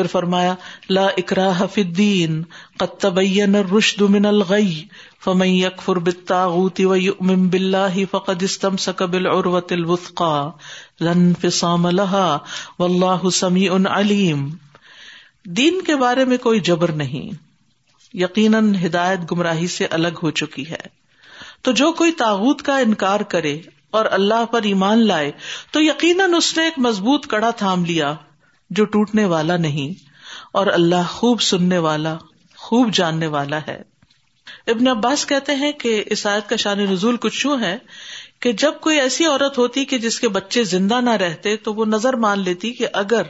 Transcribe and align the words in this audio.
پھر 0.00 0.08
فرمایا، 0.08 0.54
لا 0.90 1.06
اکراہ 1.06 1.62
فی 1.74 1.82
الدین، 1.82 2.42
قد 2.78 3.00
تبین 3.00 3.54
الرشد 3.54 4.00
من 4.00 4.26
الغی، 4.26 4.84
فمن 5.24 5.46
یکفر 5.46 5.96
بالطاغوت 5.96 6.80
ویؤمن 6.80 7.48
باللہ 7.48 7.98
فقد 8.10 8.42
استمسک 8.42 9.02
بالعروۃ 9.02 9.70
الوثقى 9.70 10.50
لن 11.00 11.08
انفصام 11.08 11.86
لها 11.86 12.38
واللہ 12.78 13.28
سمیع 13.28 13.72
علیم۔ 13.90 14.50
دین 15.44 15.80
کے 15.80 15.96
بارے 15.96 16.24
میں 16.24 16.36
کوئی 16.36 16.60
جبر 16.60 16.92
نہیں۔ 16.92 17.30
یقیناً 18.14 18.74
ہدایت 18.86 19.32
گمراہی 19.32 19.66
سے 19.66 19.86
الگ 19.86 20.18
ہو 20.22 20.30
چکی 20.30 20.70
ہے۔ 20.70 21.00
تو 21.62 21.72
جو 21.72 21.92
کوئی 21.92 22.12
تاغت 22.12 22.62
کا 22.62 22.78
انکار 22.78 23.20
کرے 23.20 23.60
اور 23.90 24.04
اللہ 24.10 24.44
پر 24.44 24.62
ایمان 24.62 25.06
لائے، 25.06 25.32
تو 25.70 25.82
یقیناً 25.82 26.34
اس 26.34 26.56
نے 26.56 26.64
ایک 26.64 26.78
مضبوط 26.78 27.26
کڑا 27.26 27.50
تھام 27.50 27.84
لیا۔ 27.84 28.14
جو 28.70 28.84
ٹوٹنے 28.84 29.24
والا 29.24 29.56
نہیں 29.56 30.04
اور 30.52 30.66
اللہ 30.66 31.08
خوب 31.08 31.40
سننے 31.40 31.78
والا، 31.78 32.16
خوب 32.56 32.92
جاننے 32.92 33.26
والا 33.26 33.58
ہے۔ 33.68 33.82
ابن 34.66 34.88
عباس 34.88 35.26
کہتے 35.26 35.54
ہیں 35.54 35.72
کہ 35.72 36.04
اس 36.06 36.26
آیت 36.26 36.48
کا 36.48 36.56
شان 36.56 36.78
نزول 36.78 37.16
کچھ 37.16 37.46
یوں 37.46 37.60
ہے 37.60 37.78
کہ 38.40 38.52
جب 38.52 38.72
کوئی 38.80 39.00
ایسی 39.00 39.26
عورت 39.26 39.58
ہوتی 39.58 39.84
کہ 39.84 39.98
جس 39.98 40.20
کے 40.20 40.28
بچے 40.28 40.64
زندہ 40.64 41.00
نہ 41.00 41.10
رہتے 41.10 41.56
تو 41.56 41.74
وہ 41.74 41.84
نظر 41.84 42.14
مان 42.14 42.38
لیتی 42.38 42.72
کہ 42.72 42.86
اگر 42.92 43.22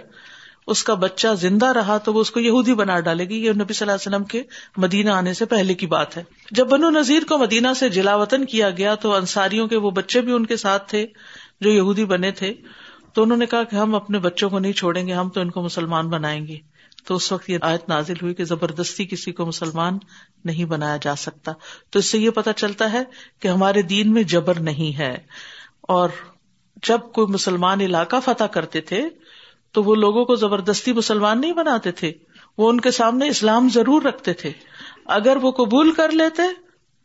اس 0.66 0.84
کا 0.84 0.94
بچہ 0.94 1.28
زندہ 1.40 1.66
رہا 1.66 1.98
تو 1.98 2.14
وہ 2.14 2.20
اس 2.20 2.30
کو 2.30 2.40
یہودی 2.40 2.74
بنا 2.74 3.00
ڈالے 3.00 3.28
گی۔ 3.28 3.44
یہ 3.44 3.52
نبی 3.52 3.72
صلی 3.72 3.90
اللہ 3.90 3.96
علیہ 3.96 4.16
وسلم 4.16 4.24
کے 4.24 4.42
مدینہ 4.76 5.10
آنے 5.10 5.34
سے 5.34 5.44
پہلے 5.44 5.74
کی 5.74 5.86
بات 5.86 6.16
ہے۔ 6.16 6.22
جب 6.50 6.68
بنو 6.68 6.90
نذیر 6.90 7.22
کو 7.28 7.38
مدینہ 7.38 7.68
سے 7.76 7.88
جلاوطن 7.88 8.44
کیا 8.44 8.70
گیا 8.70 8.94
تو 8.94 9.14
انصاریوں 9.14 9.68
کے 9.68 9.76
وہ 9.76 9.90
بچے 9.90 10.20
بھی 10.20 10.32
ان 10.32 10.46
کے 10.46 10.56
ساتھ 10.56 10.90
تھے 10.90 11.06
جو 11.60 11.70
یہودی 11.70 12.04
بنے 12.04 12.30
تھے۔ 12.30 12.54
تو 13.12 13.22
انہوں 13.22 13.38
نے 13.38 13.46
کہا 13.46 13.62
کہ 13.62 13.76
ہم 13.76 13.94
اپنے 13.94 14.18
بچوں 14.18 14.50
کو 14.50 14.58
نہیں 14.58 14.72
چھوڑیں 14.72 15.06
گے، 15.06 15.12
ہم 15.12 15.28
تو 15.28 15.40
ان 15.40 15.50
کو 15.50 15.62
مسلمان 15.62 16.08
بنائیں 16.08 16.46
گے۔ 16.46 16.56
تو 17.04 17.14
اس 17.14 17.32
وقت 17.32 17.50
یہ 17.50 17.58
آیت 17.60 17.88
نازل 17.88 18.14
ہوئی 18.22 18.34
کہ 18.34 18.44
زبردستی 18.44 19.06
کسی 19.06 19.32
کو 19.32 19.46
مسلمان 19.46 19.98
نہیں 20.44 20.64
بنایا 20.64 20.96
جا 21.02 21.16
سکتا۔ 21.16 21.52
تو 21.90 21.98
اس 21.98 22.06
سے 22.06 22.18
یہ 22.18 22.30
پتا 22.30 22.52
چلتا 22.52 22.92
ہے 22.92 23.02
کہ 23.38 23.48
ہمارے 23.48 23.82
دین 23.82 24.12
میں 24.12 24.22
جبر 24.22 24.60
نہیں 24.60 24.98
ہے۔ 24.98 25.18
اور 25.80 26.08
جب 26.88 27.00
کوئی 27.14 27.26
مسلمان 27.26 27.80
علاقہ 27.80 28.16
فتح 28.24 28.44
کرتے 28.44 28.80
تھے، 28.80 29.08
تو 29.72 29.82
وہ 29.82 29.94
لوگوں 29.94 30.24
کو 30.24 30.34
زبردستی 30.34 30.92
مسلمان 30.92 31.40
نہیں 31.40 31.52
بناتے 31.52 31.92
تھے۔ 31.92 32.12
وہ 32.58 32.70
ان 32.70 32.80
کے 32.80 32.90
سامنے 32.90 33.28
اسلام 33.28 33.68
ضرور 33.68 34.02
رکھتے 34.02 34.32
تھے۔ 34.32 34.52
اگر 35.06 35.36
وہ 35.42 35.50
قبول 35.50 35.92
کر 35.92 36.08
لیتے 36.08 36.42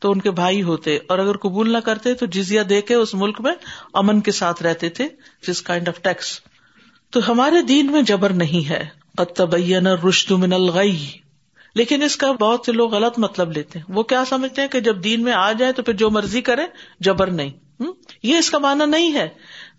تو 0.05 0.11
ان 0.11 0.21
کے 0.21 0.31
بھائی 0.31 0.63
ہوتے 0.63 0.97
اور 1.07 1.19
اگر 1.19 1.37
قبول 1.37 1.71
نہ 1.71 1.77
کرتے 1.77 2.13
تو 2.13 2.25
جزیا 2.25 2.63
دے 2.69 2.81
کے 2.81 2.93
اس 2.93 3.13
ملک 3.13 3.41
میں 3.41 3.53
امن 3.93 4.21
کے 4.21 4.31
ساتھ 4.31 4.63
رہتے 4.63 4.89
تھے، 4.89 5.07
جس 5.47 5.61
کائنڈ 5.61 5.89
آف 5.89 6.01
ٹیکس 6.01 6.39
تو 7.09 7.31
ہمارے 7.31 7.61
دین 7.61 7.91
میں 7.91 8.01
جبر 8.01 8.29
نہیں 8.29 8.69
ہے. 8.69 8.87
قطبین 9.17 9.87
رشد 9.87 10.31
من 10.31 10.53
الغی. 10.53 11.07
لیکن 11.75 12.03
اس 12.03 12.15
کا 12.15 12.31
بہت 12.31 12.65
سے 12.65 12.71
لوگ 12.71 12.93
غلط 12.93 13.19
مطلب 13.19 13.51
لیتے 13.51 13.79
ہیں. 13.79 13.85
وہ 13.89 14.03
کیا 14.03 14.23
سمجھتے 14.25 14.61
ہیں 14.61 14.67
کہ 14.67 14.79
جب 14.79 15.03
دین 15.03 15.23
میں 15.23 15.33
آ 15.33 15.51
جائے 15.51 15.71
تو 15.71 15.83
پھر 15.83 15.93
جو 15.93 16.09
مرضی 16.09 16.41
کرے، 16.41 16.61
جبر 16.99 17.27
نہیں. 17.27 17.83
یہ 18.23 18.37
اس 18.37 18.49
کا 18.49 18.57
معنی 18.57 18.85
نہیں 18.85 19.13
ہے. 19.13 19.27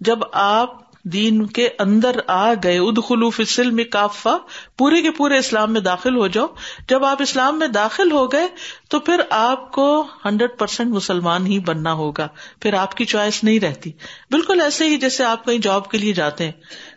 جب 0.01 0.19
آپ 0.33 0.86
دین 1.13 1.47
کے 1.47 1.69
اندر 1.79 2.21
آ 2.27 2.53
گئے۔ 2.55 2.79
اد 2.79 2.99
خلوف 3.09 3.41
میں 3.73 3.85
کافا 3.85 4.37
پورے 4.79 5.03
کے 5.03 5.11
پورے 5.11 5.39
اسلام 5.39 5.73
میں 5.73 5.81
داخل 5.81 6.17
ہو 6.17 6.27
جاؤ۔ 6.27 6.47
جب 6.89 7.05
آپ 7.05 7.23
اسلام 7.23 7.59
میں 7.59 7.69
داخل 7.69 8.13
ہو 8.13 8.33
گئے 8.33 8.47
تو 8.91 9.01
پھر 9.01 9.21
آپ 9.31 9.73
کو 9.73 10.07
ہنڈریڈ 10.25 10.51
پرسینٹ 10.59 10.91
مسلمان 10.91 11.47
ہی 11.47 11.59
بننا 11.59 11.93
ہوگا۔ 11.93 12.29
پھر 12.61 12.75
آپ 12.75 12.95
کی 12.95 13.05
چوائس 13.05 13.45
نہیں 13.45 13.61
رہتی۔ 13.61 13.93
بالکل 14.31 14.61
ایسے 14.61 14.89
ہی 14.89 14.97
جیسے 14.97 15.25
آپ 15.25 15.45
کہیں 15.45 15.59
جاب 15.59 15.91
کے 15.91 15.99
لیے 15.99 16.13
جاتے 16.13 16.45
ہیں۔ 16.45 16.53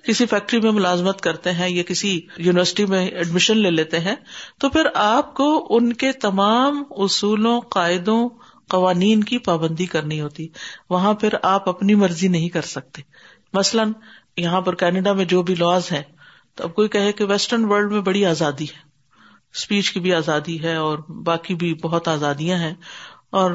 کسی 0.05 0.25
فیکٹری 0.25 0.59
میں 0.59 0.71
ملازمت 0.71 1.21
کرتے 1.21 1.51
ہیں 1.51 1.69
یا 1.69 1.83
کسی 1.83 2.21
یونیورسٹی 2.37 2.85
میں 2.85 3.07
ایڈمیشن 3.07 3.57
لے 3.57 3.71
لیتے 3.71 3.99
ہیں۔ 3.99 4.15
تو 4.59 4.69
پھر 4.69 4.87
آپ 4.93 5.33
کو 5.33 5.67
ان 5.69 5.93
کے 5.93 6.11
تمام 6.11 6.83
اصولوں، 6.91 7.61
قاعدوں، 7.61 8.29
قوانین 8.69 9.23
کی 9.23 9.37
پابندی 9.37 9.85
کرنی 9.85 10.21
ہوتی۔ 10.21 10.47
وہاں 10.89 11.13
پھر 11.13 11.29
آپ 11.43 11.69
اپنی 11.69 11.95
مرضی 11.95 12.27
نہیں 12.27 12.49
کر 12.49 12.61
سکتے۔ 12.61 13.01
مثلاً 13.53 13.91
یہاں 14.37 14.61
پر 14.61 14.75
کینیڈا 14.75 15.13
میں 15.13 15.25
جو 15.25 15.41
بھی 15.41 15.55
لاز 15.55 15.91
ہیں، 15.91 16.03
تو 16.55 16.63
اب 16.63 16.75
کوئی 16.75 16.87
کہے 16.87 17.11
کہ 17.11 17.25
ویسٹرن 17.25 17.65
ورلڈ 17.65 17.91
میں 17.91 18.01
بڑی 18.01 18.25
آزادی 18.25 18.63
ہے۔ 18.63 18.89
اسپیچ 19.53 19.91
کی 19.91 19.99
بھی 19.99 20.13
آزادی 20.13 20.63
ہے 20.63 20.75
اور 20.75 20.99
باقی 20.99 21.55
بھی 21.55 21.73
بہت 21.73 22.07
آزادیاں 22.07 22.57
ہیں۔ 22.57 22.73
اور 23.29 23.51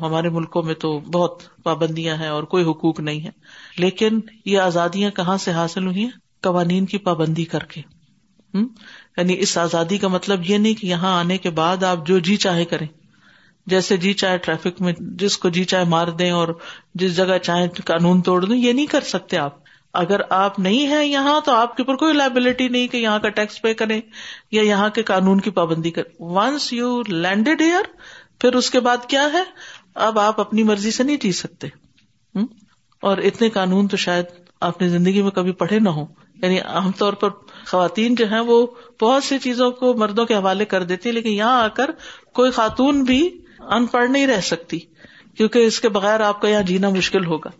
ہمارے 0.00 0.28
ملکوں 0.28 0.62
میں 0.62 0.74
تو 0.74 0.98
بہت 0.98 1.42
پابندیاں 1.62 2.16
ہیں 2.16 2.28
اور 2.28 2.42
کوئی 2.42 2.64
حقوق 2.64 3.00
نہیں 3.00 3.20
ہے۔ 3.20 3.30
لیکن 3.78 4.20
یہ 4.44 4.58
آزادیاں 4.58 5.10
کہاں 5.10 5.36
سے 5.36 5.52
حاصل 5.52 5.86
ہوئی 5.86 6.02
ہیں؟ 6.02 6.10
قوانین 6.42 6.86
کی 6.86 6.98
پابندی 6.98 7.44
کر 7.44 7.58
کے۔ 7.58 7.80
یعنی 9.16 9.36
اس 9.38 9.58
آزادی 9.58 9.98
کا 9.98 10.08
مطلب 10.08 10.50
یہ 10.50 10.58
نہیں 10.58 10.74
کہ 10.74 10.86
یہاں 10.86 11.18
آنے 11.18 11.38
کے 11.38 11.50
بعد 11.50 11.84
آپ 11.84 12.06
جو 12.06 12.18
جی 12.18 12.36
چاہے 12.36 12.64
کریں۔ 12.64 12.86
جیسے 13.66 13.96
جی 13.96 14.12
چاہے 14.12 14.38
ٹریفک 14.38 14.80
میں 14.80 14.92
جس 14.98 15.38
کو 15.38 15.48
جی 15.48 15.64
چاہے 15.64 15.84
مار 15.84 16.06
دیں 16.08 16.30
اور 16.30 16.48
جس 16.94 17.16
جگہ 17.16 17.38
چاہے 17.38 17.68
قانون 17.68 18.22
توڑ 18.22 18.44
دیں، 18.44 18.56
یہ 18.56 18.72
نہیں 18.72 18.86
کر 18.86 19.00
سکتے 19.00 19.38
آپ۔ 19.38 19.62
اگر 19.92 20.20
آپ 20.30 20.58
نہیں 20.58 20.86
ہیں 20.86 21.04
یہاں 21.04 21.40
تو 21.40 21.52
آپ 21.52 21.76
کے 21.76 21.82
اوپر 21.82 21.96
کوئی 21.96 22.12
لائبلٹی 22.12 22.68
نہیں 22.68 22.88
کہ 22.88 22.96
یہاں 22.96 23.18
کا 23.18 23.28
ٹیکس 23.28 23.62
پے 23.62 23.74
کریں 23.74 24.00
یا 24.50 24.62
یہاں 24.62 24.88
کے 24.90 25.02
قانون 25.02 25.40
کی 25.40 25.50
پابندی 25.50 25.90
کریں۔ 25.90 26.22
ونس 26.22 26.72
یو 26.72 27.02
لینڈیڈ 27.08 27.60
ایئر 27.60 27.82
پھر 28.38 28.54
اس 28.54 28.70
کے 28.70 28.80
بعد 28.80 28.96
کیا 29.08 29.28
ہے؟ 29.32 29.42
اب 29.94 30.18
آپ 30.18 30.40
اپنی 30.40 30.62
مرضی 30.62 30.90
سے 30.90 31.02
نہیں 31.02 31.16
جی 31.16 31.32
سکتے۔ 31.32 31.68
اور 33.00 33.18
اتنے 33.18 33.50
قانون 33.50 33.88
تو 33.88 33.96
شاید 33.96 34.24
آپ 34.60 34.82
نے 34.82 34.88
زندگی 34.88 35.22
میں 35.22 35.30
کبھی 35.30 35.52
پڑھے 35.52 35.78
نہ 35.78 35.88
ہو 35.88 36.06
یعنی 36.42 36.60
عام 36.60 36.92
طور 36.92 37.12
پر 37.12 37.28
خواتین 37.66 38.14
جو 38.14 38.26
ہیں 38.26 38.40
وہ 38.40 38.66
بہت 39.00 39.24
سی 39.24 39.38
چیزوں 39.38 39.70
کو 39.70 39.94
مردوں 39.94 40.26
کے 40.26 40.34
حوالے 40.34 40.64
کر 40.64 40.82
دیتی 40.82 41.12
لیکن 41.12 41.28
یہاں 41.28 41.62
آ 41.62 41.68
کر 41.68 41.90
کوئی 42.32 42.50
خاتون 42.50 43.02
بھی 43.04 43.41
ان 43.70 43.86
پڑھ 43.86 44.10
نہیں 44.10 44.26
رہ 44.26 44.40
سکتی، 44.40 44.78
کیونکہ 45.36 45.58
اس 45.58 45.80
کے 45.80 45.88
بغیر 45.88 46.20
آپ 46.20 46.40
کا 46.40 46.48
یہاں 46.48 46.62
جینا 46.62 46.88
مشکل 46.88 47.26
ہوگا۔ 47.26 47.50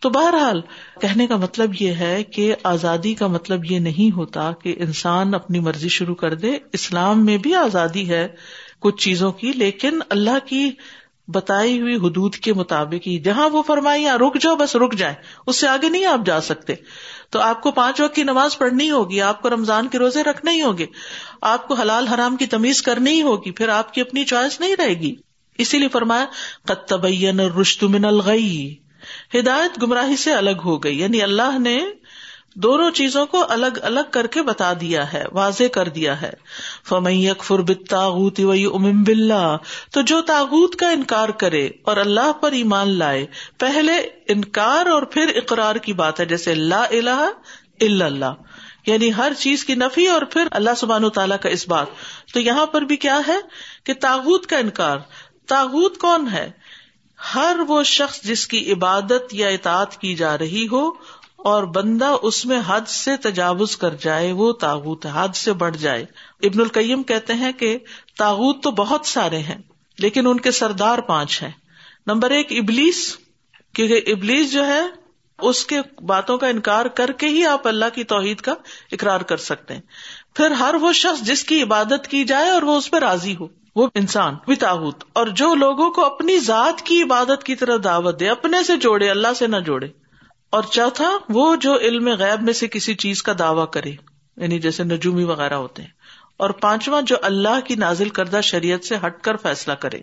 تو 0.00 0.10
بہرحال، 0.10 0.60
کہنے 1.00 1.26
کا 1.26 1.36
مطلب 1.36 1.70
یہ 1.80 1.92
ہے 1.92 2.24
کہ 2.24 2.54
آزادی 2.62 3.14
کا 3.14 3.26
مطلب 3.26 3.64
یہ 3.70 3.78
نہیں 3.78 4.16
ہوتا 4.16 4.52
کہ 4.62 4.74
انسان 4.78 5.34
اپنی 5.34 5.60
مرضی 5.60 5.88
شروع 5.88 6.14
کر 6.14 6.34
دے۔ 6.34 6.58
اسلام 6.72 7.24
میں 7.24 7.36
بھی 7.36 7.54
آزادی 7.54 8.08
ہے 8.08 8.28
کچھ 8.78 9.02
چیزوں 9.02 9.32
کی، 9.32 9.52
لیکن 9.52 10.00
اللہ 10.08 10.46
کی 10.46 10.70
بتائی 11.28 11.80
ہوئی 11.80 11.94
حدود 11.94 12.34
کے 12.34 12.52
مطابق 12.52 13.06
ہی، 13.06 13.18
جہاں 13.18 13.48
وہ 13.48 13.62
فرمائی 13.62 14.04
رک 14.04 14.40
جاؤ، 14.40 14.56
بس 14.56 14.76
رک 14.76 14.94
جائے 14.94 15.14
اس 15.46 15.56
سے 15.56 15.68
آگے 15.68 15.88
نہیں 15.88 16.04
آپ 16.04 16.26
جا 16.26 16.40
سکتے۔ 16.40 16.74
تو 17.30 17.40
آپ 17.40 17.62
کو 17.62 17.70
پانچ 17.70 18.00
وقت 18.00 18.14
کی 18.14 18.22
نماز 18.22 18.58
پڑھنی 18.58 18.90
ہوگی، 18.90 19.20
آپ 19.20 19.42
کو 19.42 19.50
رمضان 19.50 19.88
کے 19.88 19.98
روزے 19.98 20.22
رکھنے 20.22 20.50
ہی 20.50 20.62
ہوگے 20.62 20.86
آپ 21.40 21.68
کو 21.68 21.74
حلال 21.74 22.08
حرام 22.08 22.36
کی 22.36 22.46
تمیز 22.46 22.82
کرنی 22.82 23.10
ہی 23.10 23.22
ہوگی، 23.22 23.50
پھر 23.50 23.68
آپ 23.68 23.94
کی 23.94 24.00
اپنی 24.00 24.24
چوائس 24.24 24.60
نہیں 24.60 24.76
رہے 24.78 24.94
گی۔ 24.94 25.14
اسی 25.58 25.78
لیے 25.78 25.88
فرمایا 25.88 26.24
قطبین 26.66 27.40
رشت 27.40 27.84
من 27.84 28.04
الغی 28.04 28.74
ہدایت 29.34 29.82
گمراہی 29.82 30.16
سے 30.16 30.32
الگ 30.32 30.60
ہو 30.64 30.84
گئی 30.84 31.00
یعنی 31.00 31.22
اللہ 31.22 31.58
نے 31.58 31.78
دونوں 32.54 32.90
چیزوں 32.90 33.26
کو 33.26 33.44
الگ 33.48 33.78
الگ 33.82 34.00
کر 34.10 34.26
کے 34.26 34.42
بتا 34.42 34.72
دیا 34.80 35.12
ہے، 35.12 35.24
واضح 35.32 35.64
کر 35.72 35.88
دیا 35.88 36.22
ہے۔ 36.22 36.30
ام 38.66 39.02
بلّہ 39.02 39.56
تو 39.92 40.00
جو 40.00 40.22
تاغت 40.22 40.76
کا 40.76 40.90
انکار 40.90 41.28
کرے 41.28 41.68
اور 41.82 41.96
اللہ 41.96 42.32
پر 42.32 42.52
ایمان 42.52 42.98
لائے، 42.98 43.26
پہلے 43.58 43.92
انکار 44.28 44.86
اور 44.86 45.02
پھر 45.02 45.36
اقرار 45.36 45.76
کی 45.76 45.92
بات 45.92 46.20
ہے، 46.20 46.24
جیسے 46.24 46.52
اللہ 46.52 46.74
الہ 46.74 47.30
الا 47.80 48.06
اللہ۔ 48.06 48.32
یعنی 48.86 49.10
ہر 49.16 49.32
چیز 49.38 49.64
کی 49.64 49.74
نفی 49.74 50.06
اور 50.06 50.22
پھر 50.22 50.48
اللہ 50.50 50.70
سبحان 50.76 51.04
و 51.04 51.08
تعالیٰ 51.08 51.36
کا 51.42 51.48
اس 51.48 51.68
بات۔ 51.68 51.86
تو 52.34 52.40
یہاں 52.40 52.66
پر 52.66 52.82
بھی 52.82 52.96
کیا 52.96 53.20
ہے 53.28 53.36
کہ 53.84 53.94
تاغت 53.94 54.46
کا 54.46 54.58
انکار۔ 54.58 54.98
تاغت 55.48 55.98
کون 55.98 56.28
ہے؟ 56.32 56.50
ہر 57.34 57.56
وہ 57.68 57.82
شخص 57.82 58.22
جس 58.22 58.46
کی 58.46 58.72
عبادت 58.72 59.34
یا 59.34 59.48
اطاعت 59.48 59.96
کی 59.96 60.14
جا 60.14 60.38
رہی 60.38 60.68
ہو 60.72 60.90
اور 61.36 61.62
بندہ 61.62 62.16
اس 62.22 62.46
میں 62.46 62.60
حد 62.66 62.88
سے 62.88 63.16
تجاوز 63.16 63.76
کر 63.76 63.94
جائے، 63.94 64.32
وہ 64.32 64.52
تاغت 64.52 65.06
حد 65.14 65.28
سے 65.34 65.52
بڑھ 65.52 65.76
جائے۔ 65.76 66.04
ابن 66.42 66.60
القیم 66.60 67.02
کہتے 67.02 67.34
ہیں 67.34 67.52
کہ 67.52 67.78
تاغت 68.18 68.62
تو 68.62 68.70
بہت 68.70 69.06
سارے 69.06 69.38
ہیں، 69.38 69.58
لیکن 69.98 70.26
ان 70.26 70.40
کے 70.40 70.50
سردار 70.50 70.98
پانچ 70.98 71.42
ہیں۔ 71.42 71.50
نمبر 72.06 72.30
ایک، 72.30 72.52
ابلیس، 72.52 73.16
کیونکہ 73.72 74.02
ابلیس 74.06 74.52
جو 74.52 74.66
ہے، 74.66 74.82
اس 75.38 75.66
کے 75.66 75.80
باتوں 76.06 76.38
کا 76.38 76.46
انکار 76.46 76.86
کر 76.86 77.12
کے 77.12 77.28
ہی 77.28 77.46
آپ 77.46 77.68
اللہ 77.68 77.84
کی 77.94 78.04
توحید 78.04 78.40
کا 78.40 78.54
اقرار 78.92 79.20
کر 79.20 79.36
سکتے 79.36 79.74
ہیں۔ 79.74 79.80
پھر 80.34 80.50
ہر 80.50 80.74
وہ 80.74 80.92
شخص 80.92 81.22
جس 81.22 81.44
کی 81.44 81.62
عبادت 81.62 82.08
کی 82.08 82.24
جائے 82.24 82.50
اور 82.50 82.62
وہ 82.62 82.78
اس 82.78 82.90
پہ 82.90 82.96
راضی 82.96 83.36
ہو۔ 83.40 83.46
وہ 83.78 83.88
انسان 83.94 84.54
تاحت 84.54 85.04
اور 85.12 85.26
جو 85.26 85.54
لوگوں 85.54 85.90
کو 85.90 86.04
اپنی 86.04 86.38
ذات 86.38 86.82
کی 86.82 87.02
عبادت 87.02 87.44
کی 87.44 87.54
طرح 87.54 87.76
دعوت 87.84 88.20
دے، 88.20 88.28
اپنے 88.28 88.62
سے 88.62 88.76
جوڑے، 88.76 89.10
اللہ 89.10 89.28
سے 89.36 89.46
نہ 89.46 89.56
جوڑے۔ 89.56 89.86
اور 90.50 90.62
چوتھا، 90.62 91.10
وہ 91.28 91.56
جو 91.56 91.76
علم 91.76 92.08
غیب 92.08 92.42
میں 92.42 92.52
سے 92.52 92.68
کسی 92.68 92.94
چیز 92.94 93.22
کا 93.22 93.32
دعوی 93.38 93.62
کرے 93.72 93.90
یعنی 94.36 94.58
جیسے 94.58 94.84
نجومی 94.84 95.24
وغیرہ 95.24 95.54
ہوتے 95.54 95.82
ہیں۔ 95.82 95.90
اور 96.36 96.50
پانچواں، 96.50 97.02
جو 97.02 97.16
اللہ 97.22 97.60
کی 97.64 97.74
نازل 97.74 98.08
کردہ 98.08 98.40
شریعت 98.42 98.84
سے 98.84 98.96
ہٹ 99.06 99.20
کر 99.20 99.36
فیصلہ 99.36 99.72
کرے۔ 99.72 99.98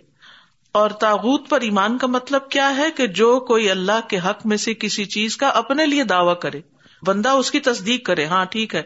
اور 0.72 0.90
تاغت 0.90 1.48
پر 1.48 1.60
ایمان 1.60 1.98
کا 1.98 2.06
مطلب 2.06 2.48
کیا 2.48 2.76
ہے 2.76 2.90
کہ 2.90 3.06
جو 3.06 3.40
کوئی 3.40 3.70
اللہ 3.70 4.08
کے 4.08 4.18
حق 4.18 4.46
میں 4.46 4.56
سے 4.56 4.74
کسی 4.74 5.04
چیز 5.04 5.36
کا 5.36 5.48
اپنے 5.48 5.86
لیے 5.86 6.04
دعوی 6.04 6.34
کرے، 6.42 6.60
بندہ 7.02 7.28
اس 7.28 7.50
کی 7.50 7.60
تصدیق 7.60 8.06
کرے 8.06 8.24
ہاں 8.24 8.44
ٹھیک 8.44 8.74
ہے۔ 8.74 8.82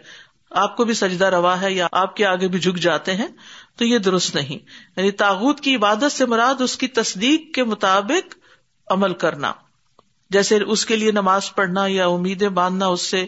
آپ 0.50 0.76
کو 0.76 0.85
بھی 0.85 0.94
سجدہ 0.94 1.25
روا 1.25 1.61
ہے 1.61 1.73
یا 1.73 1.87
آپ 1.93 2.17
کے 2.17 2.26
آگے 2.26 2.49
بھی 2.49 2.58
جھک 2.58 2.76
جاتے 2.76 3.14
ہیں، 3.14 3.29
تو 3.76 3.85
یہ 3.85 3.99
درست 3.99 4.35
نہیں۔ 4.35 4.58
یعنی 4.97 5.11
تاغت 5.11 5.61
کی 5.61 5.76
عبادت 5.76 6.12
سے 6.12 6.26
مراد 6.26 6.61
اس 6.61 6.76
کی 6.76 6.88
تصدیق 6.88 7.55
کے 7.55 7.64
مطابق 7.64 8.35
عمل 8.87 9.14
کرنا۔ 9.14 9.52
جیسے 10.31 10.58
اس 10.58 10.87
کے 10.87 10.97
لیے 10.97 11.12
نماز 11.12 11.55
پڑھنا 11.55 11.87
یا 11.87 12.06
امیدیں 12.06 12.49
باندھنا 12.49 12.87
اس 12.87 13.02
سے، 13.02 13.26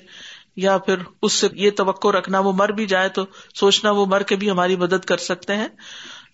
یا 0.56 0.78
پھر 0.78 0.94
اس 1.22 1.32
سے 1.32 1.46
یہ 1.52 1.70
توقع 1.70 2.08
رکھنا 2.08 2.38
وہ 2.38 2.52
مر 2.52 2.68
بھی 2.68 2.86
جائے 2.86 3.08
تو 3.08 3.26
سوچنا 3.54 3.90
وہ 3.90 4.06
مر 4.06 4.22
کے 4.22 4.36
بھی 4.36 4.50
ہماری 4.50 4.76
مدد 4.76 5.04
کر 5.04 5.16
سکتے 5.16 5.56
ہیں۔ 5.56 5.68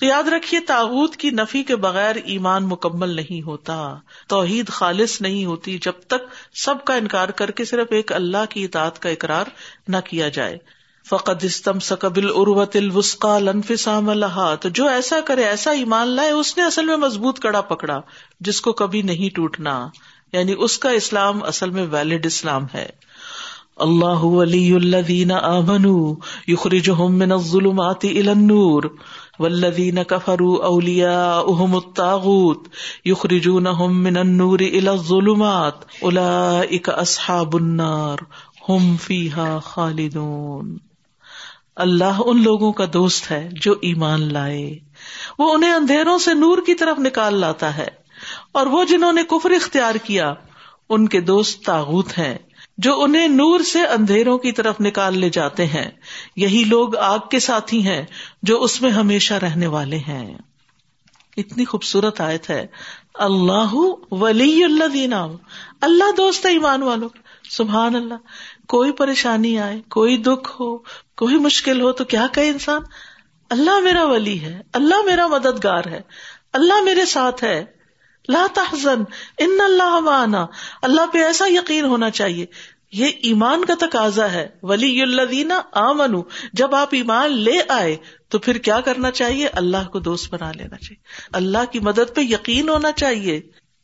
تو 0.00 0.06
یاد 0.06 0.22
رکھیے 0.22 0.60
تاغت 0.60 1.16
کی 1.16 1.30
نفی 1.30 1.62
کے 1.62 1.76
بغیر 1.76 2.16
ایمان 2.16 2.64
مکمل 2.64 3.08
نہیں 3.08 3.42
ہوتا، 3.42 3.94
توحید 4.28 4.68
خالص 4.68 5.20
نہیں 5.20 5.44
ہوتی 5.44 5.78
جب 5.78 5.92
تک 6.06 6.34
سب 6.54 6.84
کا 6.84 6.94
انکار 6.94 7.28
کر 7.28 7.50
کے 7.50 7.64
صرف 7.64 7.86
ایک 7.90 8.12
اللہ 8.12 8.44
کی 8.50 8.64
اطاعت 8.64 8.98
کا 8.98 9.08
اقرار 9.08 9.44
نہ 9.88 9.96
کیا 10.04 10.28
جائے۔ 10.28 10.77
فقط 11.10 11.44
استم 11.44 11.78
سکبل 11.78 12.28
اروت 12.34 12.76
الوسقا 12.76 13.38
لنفسام 13.38 14.08
اللہ 14.08 14.54
تو 14.60 14.68
جو 14.68 14.86
ایسا 14.86 15.16
کرے، 15.26 15.44
ایسا 15.44 15.70
ایمان 15.70 16.08
لائے، 16.08 16.30
اس 16.30 16.56
نے 16.56 16.64
اصل 16.64 16.86
میں 16.86 16.96
مضبوط 16.96 17.38
کڑا 17.38 17.60
پکڑا، 17.60 18.00
جس 18.40 18.60
کو 18.60 18.72
کبھی 18.72 19.02
نہیں 19.02 19.34
ٹوٹنا۔ 19.34 19.88
یعنی 20.32 20.54
اس 20.58 20.78
کا 20.78 20.90
اسلام 20.90 21.42
اصل 21.42 21.70
میں 21.70 21.86
ویلڈ 21.90 22.26
اسلام 22.26 22.66
ہے۔ 22.74 22.88
اللہ 23.76 24.24
ولی 24.24 24.74
الذین 24.74 25.32
آمنوا 25.32 26.14
یخرجہم 26.46 27.18
من 27.18 27.32
الظلمات 27.32 27.98
الى 28.02 28.28
النور۔ 28.28 28.82
والذین 29.38 30.04
کفروا 30.08 30.66
اولیاؤہم 30.66 31.74
الطاغوت، 31.74 32.68
یخرجونہم 33.04 34.02
من 34.02 34.16
النور 34.16 34.58
الى 34.58 34.88
الظلمات۔ 34.88 35.74
اولئک 36.00 36.90
اصحاب 36.90 37.56
النار۔ 37.56 38.16
ہم 38.68 38.96
فیہا 38.96 39.58
خالدون۔ 39.64 40.87
اللہ 41.78 42.20
ان 42.24 42.42
لوگوں 42.42 42.72
کا 42.72 42.84
دوست 42.92 43.30
ہے 43.30 43.48
جو 43.52 43.74
ایمان 43.82 44.32
لائے۔ 44.32 44.78
وہ 45.38 45.54
انہیں 45.54 45.72
اندھیروں 45.72 46.18
سے 46.18 46.34
نور 46.34 46.58
کی 46.66 46.74
طرف 46.74 46.98
نکال 46.98 47.34
لاتا 47.34 47.76
ہے۔ 47.76 47.88
اور 48.52 48.66
وہ 48.66 48.84
جنہوں 48.84 49.12
نے 49.12 49.22
کفر 49.22 49.50
اختیار 49.50 49.94
کیا، 49.94 50.34
ان 50.88 51.08
کے 51.08 51.20
دوست 51.20 51.64
تاغت 51.64 52.18
ہیں، 52.18 52.38
جو 52.78 53.02
انہیں 53.02 53.28
نور 53.28 53.60
سے 53.60 53.86
اندھیروں 53.86 54.38
کی 54.38 54.52
طرف 54.52 54.74
نکال 54.80 55.18
لے 55.18 55.30
جاتے 55.30 55.66
ہیں۔ 55.66 55.90
یہی 56.36 56.64
لوگ 56.66 56.96
آگ 56.96 57.18
کے 57.30 57.38
ساتھی 57.38 57.86
ہیں 57.86 58.04
جو 58.42 58.62
اس 58.62 58.82
میں 58.82 58.90
ہمیشہ 58.90 59.34
رہنے 59.34 59.66
والے 59.66 59.98
ہیں۔ 59.98 60.38
اتنی 61.36 61.64
خوبصورت 61.64 62.20
آیت 62.20 62.50
ہے۔ 62.50 62.66
اللہ 63.14 63.74
ولی 64.10 64.64
اللہ 64.64 64.84
دینا 64.84 65.26
اللہ 65.80 66.16
دوست 66.16 66.46
ہے 66.46 66.50
ایمان 66.50 66.82
والوں 66.82 67.08
سبحان 67.50 67.96
اللہ۔ 67.96 68.14
کوئی 68.68 68.92
پریشانی 68.92 69.58
آئے، 69.58 69.80
کوئی 69.90 70.16
دکھ 70.16 70.60
ہو، 70.60 70.78
کوئی 71.16 71.36
مشکل 71.36 71.80
ہو 71.80 71.92
تو 71.92 72.04
کیا 72.04 72.26
کہ 72.32 72.40
انسان؟ 72.40 72.82
اللہ 73.50 73.80
میرا 73.80 74.04
ولی 74.04 74.40
ہے، 74.40 74.60
اللہ 74.72 75.02
میرا 75.04 75.26
مددگار 75.26 75.82
ہے، 75.86 76.00
اللہ 76.52 76.82
میرے 76.82 77.04
ساتھ 77.04 77.44
ہے۔ 77.44 77.64
لا 78.28 78.46
تحزن، 78.54 79.02
ان 79.38 79.60
اللہ 79.64 80.00
معنا۔ 80.00 80.46
اللہ 80.82 81.00
پہ 81.12 81.24
ایسا 81.24 81.46
یقین 81.48 81.84
ہونا 81.84 82.10
چاہیے۔ 82.10 82.46
یہ 82.92 83.06
ایمان 83.06 83.64
کا 83.64 83.74
تقاضا 83.80 84.32
ہے۔ 84.32 84.48
ولی 84.62 85.02
اللہ 85.02 85.22
دینا 85.22 85.60
آمن 85.72 86.20
جب 86.52 86.74
آپ 86.74 86.88
ایمان 86.92 87.32
لے 87.32 87.60
آئے 87.68 87.96
تو 88.28 88.38
پھر 88.38 88.58
کیا 88.58 88.80
کرنا 88.80 89.10
چاہیے؟ 89.10 89.46
اللہ 89.46 89.88
کو 89.92 89.98
دوست 89.98 90.34
بنا 90.34 90.52
لینا 90.52 90.76
چاہیے۔ 90.76 91.02
اللہ 91.32 91.72
کی 91.72 91.80
مدد 91.80 92.14
پہ 92.14 92.20
یقین 92.20 92.68
ہونا 92.68 92.92
چاہیے۔ 92.92 93.40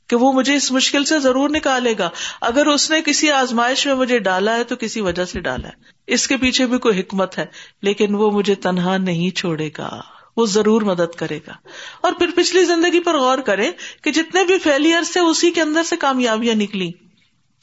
کہ 0.09 0.17
وہ 0.17 0.33
مجھے 0.33 0.55
اس 0.55 0.73
مشکل 0.73 1.05
سے 1.05 1.19
ضرور 1.19 1.51
نکالے 1.51 1.95
گا۔ 1.99 2.11
اگر 2.41 2.67
اس 2.67 2.91
نے 2.91 3.03
کسی 3.03 3.31
آزمائش 3.31 3.87
میں 3.87 3.95
مجھے 3.95 4.19
ڈالا 4.19 4.57
ہے 4.57 4.65
تو 4.65 4.77
کسی 4.77 5.01
وجہ 5.01 5.25
سے 5.25 5.41
ڈالا 5.41 5.69
ہے۔ 5.69 5.73
اس 6.07 6.29
کے 6.29 6.37
پیچھے 6.37 6.67
بھی 6.67 6.79
کوئی 6.79 7.01
حکمت 7.01 7.39
ہے، 7.39 7.47
لیکن 7.83 8.15
وہ 8.15 8.31
مجھے 8.31 8.55
تنہا 8.55 8.97
نہیں 8.97 9.37
چھوڑے 9.37 9.71
گا۔ 9.79 10.01
وہ 10.37 10.47
ضرور 10.47 10.83
مدد 10.83 11.15
کرے 11.17 11.39
گا۔ 11.47 11.53
اور 12.01 12.13
پھر 12.13 12.31
پچھلی 12.37 12.65
زندگی 12.65 13.01
پر 13.01 13.19
غور 13.19 13.39
کرے 13.39 13.71
کہ 14.03 14.13
جتنے 14.13 14.45
بھی 14.45 14.59
فیلئر 14.59 15.03
سے 15.03 15.21
اسی 15.21 15.51
کے 15.51 15.63
اندر 15.63 15.83
سے 15.83 15.97
کامیابیاں 15.97 16.55
نکلی 16.55 16.91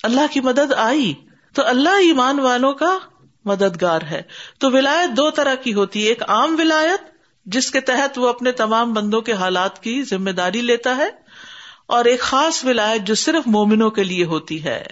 اللہ 0.03 0.21
کی 0.31 0.39
مدد 0.39 0.73
آئی 0.77 1.13
تو 1.55 1.65
اللہ 1.65 1.89
ایمان 1.89 2.39
والوں 2.39 2.73
کا 2.73 2.97
مددگار 3.45 4.01
ہے۔ 4.01 4.21
تو 4.59 4.71
ولایت 4.71 5.17
دو 5.17 5.29
طرح 5.29 5.55
کی 5.55 5.73
ہوتی 5.73 6.03
ہے۔ 6.03 6.07
ایک 6.07 6.23
عام 6.23 6.55
ولایت، 6.59 7.01
جس 7.45 7.71
کے 7.71 7.79
تحت 7.79 8.19
وہ 8.19 8.29
اپنے 8.29 8.51
تمام 8.51 8.93
بندوں 8.93 9.21
کے 9.21 9.33
حالات 9.33 9.83
کی 9.83 10.03
ذمہ 10.03 10.29
داری 10.29 10.61
لیتا 10.61 10.97
ہے 10.97 11.09
اور 11.91 12.05
ایک 12.05 12.19
خاص 12.19 12.65
ولایت 12.65 13.01
جو 13.01 13.15
صرف 13.15 13.47
مومنوں 13.47 13.91
کے 13.91 14.03
لیے 14.03 14.25
ہوتی 14.25 14.63
ہے۔ 14.63 14.83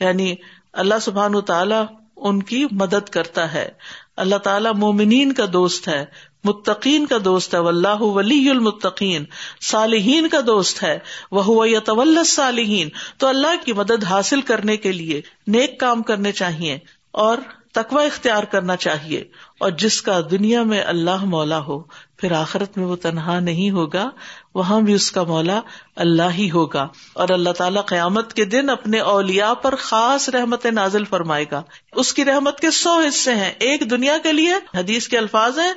یعنی 0.00 0.34
اللہ 0.72 0.94
سبحان 1.02 1.40
تعالی 1.40 1.74
ان 2.16 2.42
کی 2.42 2.66
مدد 2.70 3.08
کرتا 3.08 3.54
ہے۔ 3.54 3.68
اللہ 4.16 4.36
تعالیٰ 4.36 4.72
مومنین 4.74 5.32
کا 5.32 5.44
دوست 5.52 5.88
ہے، 5.88 6.04
متقین 6.44 7.06
کا 7.06 7.16
دوست 7.24 7.54
ہے۔ 7.54 7.58
اللہ 7.58 8.00
ولی 8.00 8.50
المتقین، 8.50 9.24
صالحین 9.60 10.28
کا 10.28 10.38
دوست 10.46 10.82
ہے۔ 10.82 10.98
وہ 11.30 11.68
یتول 11.68 12.24
صالحین 12.24 12.88
تو 13.18 13.26
اللہ 13.26 13.64
کی 13.64 13.72
مدد 13.72 14.04
حاصل 14.04 14.40
کرنے 14.40 14.76
کے 14.76 14.92
لیے، 14.92 15.20
نیک 15.46 15.80
کام 15.80 16.02
کرنے 16.02 16.32
چاہیے۔ 16.32 16.78
اور 17.10 17.38
تقوی 17.74 18.06
اختیار 18.06 18.42
کرنا 18.42 18.76
چاہیے 18.76 19.24
اور 19.60 19.70
جس 19.70 20.02
کا 20.02 20.20
دنیا 20.30 20.62
میں 20.62 20.82
اللہ 20.82 21.24
مولا 21.24 21.58
ہو، 21.58 21.78
پھر 22.16 22.32
آخرت 22.32 22.78
میں 22.78 22.86
وہ 22.86 22.96
تنہا 22.96 23.40
نہیں 23.40 23.70
ہوگا، 23.70 24.10
وہاں 24.54 24.80
بھی 24.80 24.92
اس 24.92 25.12
کا 25.12 25.22
مولا 25.22 25.60
اللہ 25.96 26.30
ہی 26.34 26.50
ہوگا۔ 26.50 26.88
اور 27.12 27.28
اللہ 27.28 27.50
تعالیٰ 27.50 27.84
قیامت 27.84 28.32
کے 28.32 28.44
دن 28.44 28.70
اپنے 28.70 28.98
اولیا 28.98 29.54
پر 29.54 29.76
خاص 29.76 30.28
رحمت 30.28 30.66
نازل 30.66 31.04
فرمائے 31.04 31.44
گا۔ 31.50 31.62
اس 31.92 32.14
کی 32.14 32.24
رحمت 32.24 32.60
کے 32.60 32.70
سو 32.70 33.00
حصے 33.08 33.34
ہیں۔ 33.34 33.52
ایک 33.58 33.90
دنیا 33.90 34.18
کے 34.22 34.32
لیے 34.32 34.52
حدیث 34.74 35.08
کے 35.08 35.18
الفاظ 35.18 35.58
ہیں، 35.58 35.72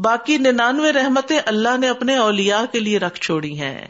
باقی 0.00 0.38
ننانوے 0.38 0.92
رحمتیں 0.92 1.40
اللہ 1.46 1.78
نے 1.78 1.88
اپنے 1.88 2.16
اولیا 2.16 2.64
کے 2.72 2.80
لیے 2.80 2.98
رکھ 2.98 3.20
چھوڑی 3.20 3.60
ہیں۔ 3.60 3.88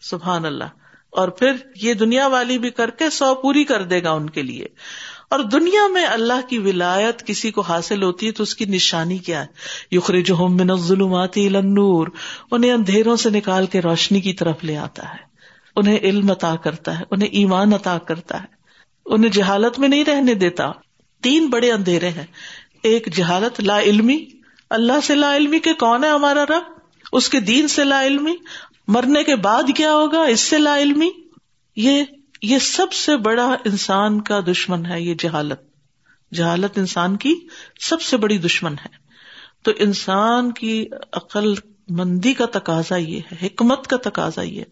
سبحان 0.00 0.44
اللہ۔ 0.44 0.64
اور 1.10 1.28
پھر 1.28 1.52
یہ 1.76 1.94
دنیا 1.94 2.26
والی 2.26 2.58
بھی 2.58 2.70
کر 2.70 2.90
کے 2.90 3.10
سو 3.10 3.34
پوری 3.34 3.64
کر 3.64 3.82
دے 3.82 4.02
گا 4.02 4.10
ان 4.10 4.30
کے 4.30 4.42
لیے۔ 4.42 4.66
اور 5.30 5.40
دنیا 5.40 5.88
میں 5.88 6.04
اللہ 6.04 6.46
کی 6.48 6.58
ولایت 6.58 7.26
کسی 7.26 7.50
کو 7.50 7.60
حاصل 7.60 8.02
ہوتی 8.02 8.26
ہے 8.26 8.32
تو 8.32 8.42
اس 8.42 8.54
کی 8.54 8.64
نشانی 8.64 9.18
کیا 9.18 9.42
ہے؟ 9.42 9.46
یخری 9.92 10.22
جو 10.22 10.48
من 10.48 10.76
ظلمات 10.76 11.36
نور 11.36 12.06
انہیں 12.50 12.72
اندھیروں 12.72 13.16
سے 13.16 13.30
نکال 13.30 13.66
کے 13.66 13.80
روشنی 13.80 14.20
کی 14.20 14.32
طرف 14.32 14.56
لے 14.62 14.76
آتا 14.76 15.12
ہے۔ 15.12 15.18
انہیں 15.76 15.98
علم 15.98 16.30
عطا 16.30 16.56
کرتا 16.56 16.98
ہے، 16.98 17.04
انہیں 17.10 17.28
ایمان 17.28 17.72
عطا 17.72 17.98
کرتا 17.98 18.40
ہے۔ 18.40 18.46
انہیں 19.06 19.30
جہالت 19.30 19.78
میں 19.78 19.88
نہیں 19.88 20.04
رہنے 20.04 20.34
دیتا۔ 20.34 20.64
تین 21.22 21.46
بڑے 21.46 21.72
اندھیرے 21.72 22.08
ہیں۔ 22.08 22.26
ایک 22.82 23.16
جہالت 23.16 23.60
لا 23.60 23.80
علمی، 23.80 24.24
اللہ 24.70 25.00
سے 25.02 25.14
لا 25.14 25.36
علمی 25.36 25.58
کے 25.58 25.74
کون 25.74 26.04
ہے 26.04 26.08
ہمارا 26.08 26.44
رب؟ 26.44 26.62
اس 27.12 27.28
کے 27.28 27.40
دین 27.40 27.68
سے 27.68 27.84
لا 27.84 28.04
علمی۔ 28.04 28.34
مرنے 28.88 29.24
کے 29.24 29.36
بعد 29.36 29.62
کیا 29.76 29.92
ہوگا؟ 29.92 30.22
اس 30.22 30.40
سے 30.40 30.58
لا 30.58 30.78
علمی۔ 30.78 31.10
یہ 31.76 32.02
یہ 32.42 32.58
سب 32.58 32.92
سے 32.92 33.16
بڑا 33.16 33.56
انسان 33.64 34.20
کا 34.20 34.40
دشمن 34.40 34.86
ہے 34.86 35.00
یہ 35.00 35.14
جہالت۔ 35.18 35.60
جہالت 36.34 36.78
انسان 36.78 37.16
کی 37.16 37.34
سب 37.80 38.02
سے 38.02 38.16
بڑی 38.16 38.38
دشمن 38.38 38.72
ہے۔ 38.72 39.10
تو 39.62 39.72
انسان 39.78 40.52
کی 40.52 40.86
عقل 41.12 41.54
مندی 41.88 42.34
کا 42.34 42.46
تقاضا 42.46 42.96
یہ 42.96 43.20
ہے، 43.32 43.46
حکمت 43.46 43.86
کا 43.86 43.96
تقاضا 43.96 44.42
یہ 44.42 44.62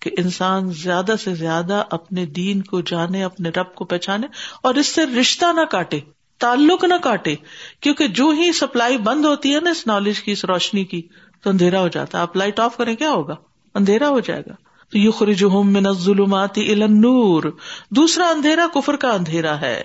کہ 0.00 0.10
انسان 0.18 0.72
زیادہ 0.72 1.14
سے 1.24 1.34
زیادہ 1.34 1.84
اپنے 1.90 2.26
دین 2.26 2.62
کو 2.62 2.80
جانے، 2.80 3.24
اپنے 3.24 3.48
رب 3.48 3.74
کو 3.74 3.84
پہچانے 3.84 4.26
اور 4.62 4.74
اس 4.74 4.86
سے 4.86 5.06
رشتہ 5.06 5.44
نہ 5.52 5.64
کاٹے، 5.64 6.00
تعلق 6.38 6.84
نہ 6.84 6.94
کاٹے۔ 7.02 7.34
کیونکہ 7.80 8.06
جو 8.06 8.28
ہی 8.28 8.52
سپلائی 8.52 8.98
بند 8.98 9.24
ہوتی 9.24 9.54
ہے 9.54 9.60
نا 9.60 9.70
اس 9.70 9.86
نالج 9.86 10.20
کی، 10.20 10.32
اس 10.32 10.44
روشنی 10.44 10.84
کی، 10.84 11.02
تو 11.42 11.50
اندھیرا 11.50 11.80
ہو 11.80 11.88
جاتا 11.88 12.18
ہے۔ 12.18 12.22
آپ 12.22 12.36
لائٹ 12.36 12.60
آف 12.60 12.76
کریں، 12.76 12.96
کیا 12.96 13.10
ہوگا؟ 13.10 13.34
اندھیرا 13.74 14.08
ہو 14.08 14.20
جائے 14.20 14.42
گا۔ 14.46 14.71
تو 14.92 14.98
یو 14.98 15.10
خرج 15.10 15.44
من 15.44 15.86
الظلمات 15.86 16.58
الى 16.58 16.82
النور۔ 16.82 17.42
دوسرا 17.90 18.26
اندھیرا 18.26 18.66
کفر 18.74 18.96
کا 18.96 19.08
اندھیرا 19.08 19.60
ہے، 19.60 19.82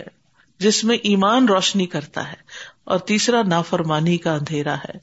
جس 0.59 0.83
میں 0.83 0.97
ایمان 0.97 1.45
روشنی 1.45 1.85
کرتا 1.85 2.29
ہے، 2.29 2.35
اور 2.83 2.99
تیسرا 2.99 3.41
نافرمانی 3.43 4.17
کا 4.17 4.33
اندھیرا 4.33 4.75
ہے۔ 4.75 4.97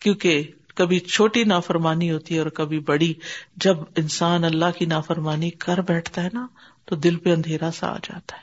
کیونکہ 0.00 0.50
کبھی 0.74 0.98
چھوٹی 0.98 1.44
نافرمانی 1.44 2.12
ہوتی 2.12 2.34
ہے 2.34 2.40
اور 2.40 2.50
کبھی 2.50 2.78
بڑی۔ 2.78 3.14
جب 3.56 3.76
انسان 3.96 4.44
اللہ 4.44 4.78
کی 4.78 4.86
نافرمانی 4.86 5.50
کر 5.50 5.80
بیٹھتا 5.80 6.22
ہے 6.22 6.28
نا، 6.32 6.46
تو 6.84 6.96
دل 6.96 7.16
پہ 7.16 7.32
اندھیرا 7.32 7.70
سا 7.78 7.86
آ 7.86 7.96
جاتا 7.96 8.36
ہے۔ 8.36 8.42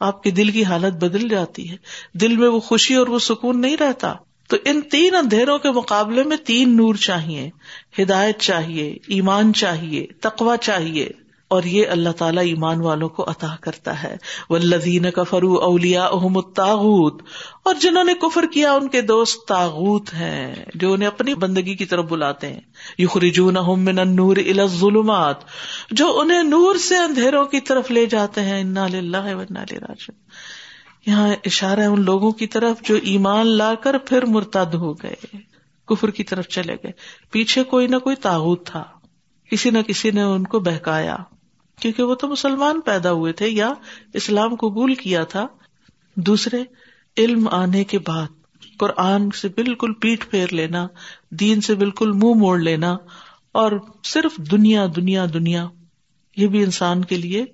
آپ 0.00 0.22
کے 0.22 0.30
دل 0.30 0.50
کی 0.50 0.64
حالت 0.64 1.04
بدل 1.04 1.28
جاتی 1.28 1.70
ہے۔ 1.70 1.76
دل 2.12 2.36
میں 2.36 2.48
وہ 2.48 2.60
خوشی 2.60 2.94
اور 2.94 3.06
وہ 3.06 3.18
سکون 3.18 3.60
نہیں 3.60 3.76
رہتا۔ 3.76 4.14
تو 4.50 4.56
ان 4.64 4.80
تین 4.80 5.14
اندھیروں 5.14 5.58
کے 5.58 5.70
مقابلے 5.70 6.22
میں 6.22 6.36
تین 6.36 6.76
نور 6.76 6.94
چاہیے، 6.94 7.50
ہدایت 8.02 8.38
چاہیے، 8.38 8.96
ایمان 9.06 9.54
چاہیے 9.54 10.06
تقوا 10.20 10.56
چاہیے۔ 10.56 11.08
اور 11.48 11.62
یہ 11.62 11.86
اللہ 11.88 12.08
تعالیٰ 12.08 12.42
ایمان 12.42 12.80
والوں 12.80 13.08
کو 13.08 13.30
عطا 13.30 13.56
کرتا 13.60 14.02
ہے۔ 14.02 14.16
وہ 14.50 14.58
کا 15.10 15.22
فرو 15.22 15.54
اولیا 15.54 16.04
احمد 16.04 16.54
تاغت 16.54 17.22
اور 17.62 17.74
جنہوں 17.80 18.04
نے 18.04 18.14
کفر 18.14 18.44
کیا، 18.52 18.72
ان 18.72 18.88
کے 18.88 19.00
دوست 19.00 19.48
تاغت 19.48 20.14
ہیں، 20.14 20.54
جو 20.74 20.92
انہیں 20.92 21.06
اپنی 21.06 21.34
بندگی 21.34 21.74
کی 21.74 21.84
طرف 21.84 22.04
بلاتے 22.04 22.52
ہیں۔ 22.52 22.60
یو 22.98 23.08
خریجون 23.08 23.56
نور 24.08 24.36
ظلمات 24.66 25.36
جو 25.90 26.20
انہیں 26.20 26.42
نور 26.42 26.74
سے 26.74 26.96
اندھیروں 26.96 27.44
کی 27.44 27.60
طرف 27.60 27.90
لے 27.90 28.06
جاتے 28.06 28.40
ہیں۔ 28.40 28.60
انا 28.60 28.88
راج 29.76 30.10
یہاں 31.06 31.28
اشارہ 31.44 31.80
ان 31.80 32.04
لوگوں 32.04 32.32
کی 32.32 32.46
طرف 32.46 32.82
جو 32.82 32.94
ایمان 33.02 33.46
لا 33.46 33.74
کر 33.74 33.98
پھر 33.98 34.24
مرتد 34.24 34.74
ہو 34.74 34.92
گئے، 34.92 35.36
کفر 35.86 36.10
کی 36.10 36.24
طرف 36.24 36.48
چلے 36.48 36.74
گئے۔ 36.74 36.92
پیچھے 37.30 37.64
کوئی 37.64 37.86
نہ 37.86 37.96
کوئی 37.96 38.16
تاغت 38.16 38.66
تھا۔ 38.66 38.84
کسی 39.50 39.70
نہ 39.70 39.78
کسی 39.86 40.10
نے 40.10 40.22
ان 40.22 40.44
کو 40.44 40.60
بہکایا۔ 40.60 41.16
کیونکہ 41.80 42.02
وہ 42.02 42.14
تو 42.14 42.28
مسلمان 42.28 42.80
پیدا 42.80 43.12
ہوئے 43.12 43.32
تھے 43.32 43.48
یا 43.48 43.72
اسلام 44.14 44.54
قبول 44.54 44.94
کیا 44.94 45.24
تھا۔ 45.24 45.46
دوسرے، 46.16 46.64
علم 47.16 47.48
آنے 47.48 47.84
کے 47.84 47.98
بعد 47.98 48.26
قرآن 48.78 49.30
سے 49.30 49.48
بالکل 49.48 49.92
پیٹ 49.94 50.30
پھیر 50.30 50.52
لینا، 50.52 50.86
دین 51.30 51.60
سے 51.60 51.74
بالکل 51.74 52.12
منہ 52.12 52.34
موڑ 52.34 52.58
لینا 52.58 52.96
اور 53.52 53.72
صرف 54.04 54.36
دنیا 54.36 54.86
دنیا 54.96 55.26
دنیا، 55.34 55.68
یہ 56.36 56.46
بھی 56.46 56.64
انسان 56.64 57.04
کے 57.04 57.16
لیے 57.16 57.44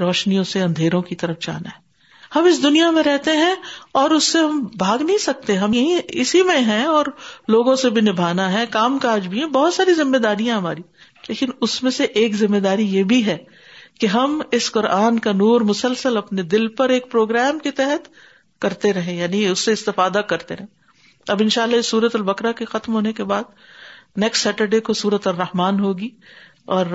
روشنیوں 0.00 0.44
سے 0.44 0.62
اندھیروں 0.62 1.02
کی 1.02 1.16
طرف 1.16 1.36
جانا 1.40 1.68
ہے۔ 1.68 1.89
ہم 2.36 2.44
اس 2.44 2.62
دنیا 2.62 2.90
میں 2.90 3.02
رہتے 3.02 3.32
ہیں 3.32 3.54
اور 3.92 4.10
اس 4.10 4.24
سے 4.24 4.38
ہم 4.38 4.66
بھاگ 4.78 4.98
نہیں 4.98 5.18
سکتے۔ 5.18 5.56
ہم 5.56 5.72
یہی 5.74 5.98
اسی 6.08 6.42
میں 6.42 6.58
ہیں 6.58 6.84
اور 6.84 7.06
لوگوں 7.48 7.76
سے 7.76 7.90
بھی 7.90 8.00
نبھانا 8.00 8.52
ہے۔ 8.52 8.64
کام 8.70 8.98
کاج 8.98 9.28
بھی 9.28 9.40
ہے 9.40 9.46
بہت 9.46 9.74
ساری 9.74 9.94
ذمہ 9.94 10.16
داریاں 10.16 10.56
ہماری۔ 10.56 10.82
لیکن 11.28 11.46
اس 11.60 11.82
میں 11.82 11.90
سے 11.90 12.04
ایک 12.04 12.34
ذمہ 12.34 12.56
داری 12.56 12.84
یہ 12.96 13.02
بھی 13.02 13.26
ہے 13.26 13.36
کہ 14.00 14.06
ہم 14.06 14.42
اس 14.52 14.70
قرآن 14.72 15.18
کا 15.18 15.32
نور 15.32 15.60
مسلسل 15.60 16.16
اپنے 16.16 16.42
دل 16.42 16.68
پر 16.68 16.88
ایک 16.88 17.10
پروگرام 17.10 17.58
کے 17.58 17.70
تحت 17.70 18.08
کرتے 18.60 18.92
رہے 18.92 19.14
یعنی 19.14 19.46
اس 19.46 19.58
سے 19.58 19.72
استفادہ 19.72 20.18
کرتے 20.18 20.56
رہے 20.56 20.64
اب 21.28 21.36
ان 21.40 21.48
شاء 21.48 21.62
اللہ 21.62 21.80
سورت 21.80 22.16
البکرا 22.16 22.52
کے 22.52 22.64
ختم 22.64 22.94
ہونے 22.94 23.12
کے 23.12 23.24
بعد 23.24 23.42
نیکسٹ 24.16 24.42
سیٹرڈے 24.42 24.80
کو 24.80 24.92
سورت 24.92 25.26
الرحمان 25.26 25.80
ہوگی 25.80 26.08
اور 26.64 26.86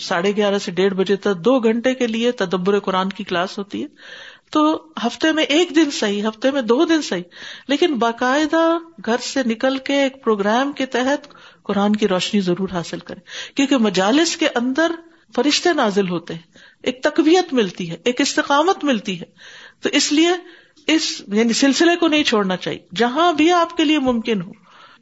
ساڑھے 0.00 0.36
گیارہ 0.36 0.58
سے 0.58 0.70
ڈیڑھ 0.70 0.94
بجے 0.94 1.16
تک 1.16 1.36
دو 1.36 1.60
گھنٹے 1.60 1.94
کے 1.94 2.06
لیے 2.06 2.32
تدبر 2.32 2.78
قرآن 2.78 3.08
کی 3.08 3.24
کلاس 3.24 3.58
ہوتی 3.58 3.82
ہے۔ 3.82 3.88
تو 4.52 4.92
ہفتے 5.06 5.32
میں 5.32 5.44
ایک 5.44 5.76
دن 5.76 5.90
صحیح، 5.90 6.28
ہفتے 6.28 6.50
میں 6.50 6.62
دو 6.62 6.84
دن 6.84 7.02
صحیح۔ 7.02 7.22
لیکن 7.68 7.94
باقاعدہ 7.94 8.78
گھر 9.06 9.16
سے 9.16 9.40
نکل 9.46 9.78
کے 9.78 10.02
ایک 10.02 10.24
پروگرام 10.24 10.72
کے 10.72 10.86
تحت 10.86 11.26
قرآن 11.62 11.96
کی 11.96 12.08
روشنی 12.08 12.40
ضرور 12.40 12.68
حاصل 12.72 12.98
کرے 12.98 13.20
کیونکہ 13.54 13.76
مجالس 13.76 14.36
کے 14.36 14.48
اندر 14.54 14.92
فرشتے 15.34 15.72
نازل 15.72 16.08
ہوتے 16.08 16.34
ہیں۔ 16.34 16.40
ایک 16.82 17.02
تقویت 17.02 17.52
ملتی 17.52 17.90
ہے، 17.90 17.96
ایک 18.04 18.20
استقامت 18.20 18.84
ملتی 18.84 19.20
ہے۔ 19.20 19.24
تو 19.80 19.88
اس 19.92 20.12
لیے 20.12 20.30
اس 20.86 21.22
یعنی 21.32 21.52
سلسلے 21.52 21.96
کو 21.96 22.08
نہیں 22.08 22.22
چھوڑنا 22.22 22.56
چاہیے۔ 22.56 22.86
جہاں 22.96 23.32
بھی 23.32 23.52
آپ 23.52 23.76
کے 23.76 23.84
لیے 23.84 23.98
ممکن 23.98 24.42
ہو، 24.42 24.52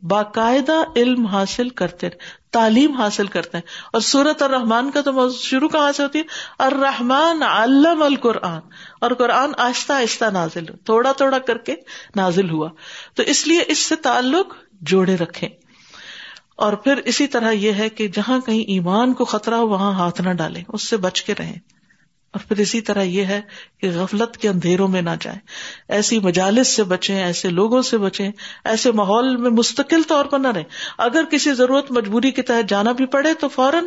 باقاعدہ 0.02 0.82
علم 0.96 1.26
حاصل 1.26 1.68
کرتے 1.68 2.10
رہے۔ 2.10 2.39
تعلیم 2.50 2.92
حاصل 2.92 3.26
کرتے 3.26 3.56
ہیں۔ 3.56 3.64
اور 3.92 4.00
سورت 4.00 4.42
اور 4.42 4.50
رحمان 4.50 4.90
کا 4.90 5.00
تو 5.00 5.30
شروع 5.30 5.68
کہاں 5.68 5.92
سے 5.92 6.02
ہوتی 6.02 6.18
ہے؟ 6.18 6.24
الرحمان 6.58 7.42
علم 7.42 8.02
القرآن۔ 8.02 8.60
اور 9.00 9.10
قرآن 9.10 9.50
آہستہ 9.58 9.92
آہستہ 9.92 10.24
نازل، 10.24 10.64
تھوڑا 10.64 11.12
تھوڑا 11.12 11.38
کر 11.38 11.58
کے 11.58 11.74
نازل 12.16 12.50
ہوا۔ 12.50 12.68
تو 13.14 13.22
اس 13.22 13.46
لیے 13.46 13.64
اس 13.66 13.78
سے 13.78 13.96
تعلق 13.96 14.54
جوڑے 14.80 15.16
رکھے 15.16 15.48
اور 16.56 16.72
پھر 16.72 16.96
اسی 16.96 17.26
طرح 17.26 17.50
یہ 17.50 17.72
ہے 17.72 17.88
کہ 17.88 18.08
جہاں 18.08 18.40
کہیں 18.40 18.60
ایمان 18.60 19.12
کو 19.12 19.24
خطرہ 19.24 19.54
ہو، 19.54 19.68
وہاں 19.68 19.92
ہاتھ 19.92 20.20
نہ 20.20 20.32
ڈالیں، 20.32 20.64
اس 20.68 20.88
سے 20.88 20.96
بچ 20.96 21.22
کے 21.22 21.34
رہیں۔ 21.38 21.79
اور 22.32 22.40
پھر 22.48 22.58
اسی 22.58 22.80
طرح 22.80 23.02
یہ 23.02 23.24
ہے 23.24 23.40
کہ 23.80 23.90
غفلت 23.90 24.36
کے 24.36 24.48
اندھیروں 24.48 24.88
میں 24.88 25.02
نہ 25.02 25.10
جائیں۔ 25.20 25.38
ایسی 25.88 26.18
مجالس 26.18 26.68
سے 26.68 26.82
بچیں، 26.82 27.22
ایسے 27.22 27.48
لوگوں 27.48 27.82
سے 27.82 27.98
بچیں، 27.98 28.30
ایسے 28.64 28.92
ماحول 28.92 29.36
میں 29.36 29.50
مستقل 29.50 30.02
طور 30.02 30.24
پر 30.24 30.38
نہ 30.38 30.48
رہیں۔ 30.48 30.64
اگر 30.98 31.24
کسی 31.24 31.52
ضرورت 31.52 31.92
مجبوری 31.92 32.30
کے 32.30 32.42
تحت 32.42 32.68
جانا 32.68 32.92
بھی 32.92 33.06
پڑے 33.06 33.34
تو 33.34 33.48
فوراً 33.48 33.84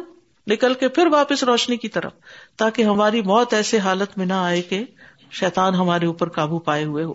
نکل 0.47 0.73
کے 0.73 0.87
پھر 0.87 1.07
واپس 1.07 1.43
روشنی 1.43 1.77
کی 1.77 1.89
طرف، 1.89 2.11
تاکہ 2.57 2.83
ہماری 2.83 3.21
موت 3.21 3.53
ایسے 3.53 3.77
حالت 3.77 4.17
میں 4.17 4.25
نہ 4.25 4.33
آئے 4.33 4.61
کہ 4.61 4.83
شیطان 5.31 5.75
ہمارے 5.75 6.05
اوپر 6.05 6.29
قابو 6.29 6.59
پائے 6.59 6.83
ہوئے 6.83 7.03
ہو۔ 7.03 7.13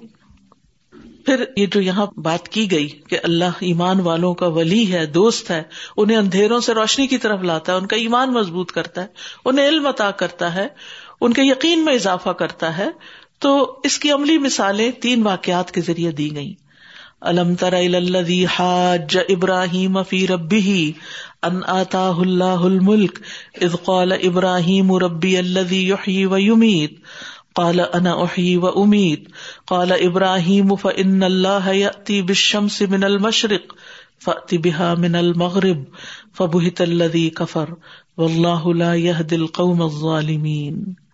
پھر 1.27 1.45
یہ 1.57 1.67
جو 1.67 1.81
یہاں 1.81 2.07
بات 2.17 2.49
کی 2.49 2.71
گئی 2.71 2.89
کہ 2.89 3.19
اللہ 3.23 3.59
ایمان 3.61 4.01
والوں 4.01 4.35
کا 4.35 4.47
ولی 4.47 4.93
ہے، 4.93 5.07
دوست 5.07 5.51
ہے، 5.51 5.63
انہیں 5.97 6.17
اندھیروں 6.17 6.61
سے 6.61 6.75
روشنی 6.75 7.07
کی 7.07 7.19
طرف 7.19 7.43
لاتا 7.43 7.73
ہے، 7.73 7.77
ان 7.77 7.87
کا 7.87 7.97
ایمان 7.97 8.33
مضبوط 8.33 8.73
کرتا 8.73 9.01
ہے، 9.03 9.07
انہیں 9.45 9.69
علم 9.69 9.87
عطا 9.87 10.11
کرتا 10.11 10.55
ہے 10.55 10.69
ان 11.21 11.33
کے 11.33 11.43
یقین 11.43 11.85
میں 11.85 11.95
اضافہ 11.95 12.31
کرتا 12.31 12.77
ہے، 12.79 12.89
تو 13.39 13.81
اس 13.85 13.99
کی 13.99 14.11
عملی 14.13 14.39
مثالیں 14.39 14.91
تین 15.03 15.23
واقعات 15.23 15.71
کے 15.73 15.81
ذریعے 15.81 16.11
دی 16.13 16.35
گئی 16.35 16.55
الم 17.21 17.55
تر 17.55 17.75
حاج 18.49 19.17
ابراہیم 19.29 20.03
فی 20.03 20.27
ربی 20.27 20.93
ان 21.43 21.61
آتا 21.67 22.07
اللہ 22.21 22.65
الملک 22.65 23.19
اذ 23.63 23.75
قال 23.85 24.13
ابراہیم 24.13 24.93
ربی 24.97 25.37
الذي 25.39 25.89
يحيي 25.89 26.27
ويميت 26.27 26.99
قال 27.55 27.81
انا 27.81 28.13
احيي 28.23 28.57
واميت 28.57 29.29
قال 29.67 29.93
ابراہیم 29.93 30.75
فان 30.77 31.23
الله 31.23 31.73
ياتي 31.73 32.21
بالشمس 32.23 32.83
من 32.83 33.05
المشرق 33.05 33.75
فات 34.19 34.55
بها 34.57 34.95
من 34.95 35.17
المغرب 35.17 35.85
فبهت 36.33 36.81
الذي 36.83 37.27
كفر 37.33 37.77
والله 38.17 38.75
لا 38.75 38.95
يهدي 38.95 39.37
القوم 39.37 39.83
الظالمين 39.83 41.08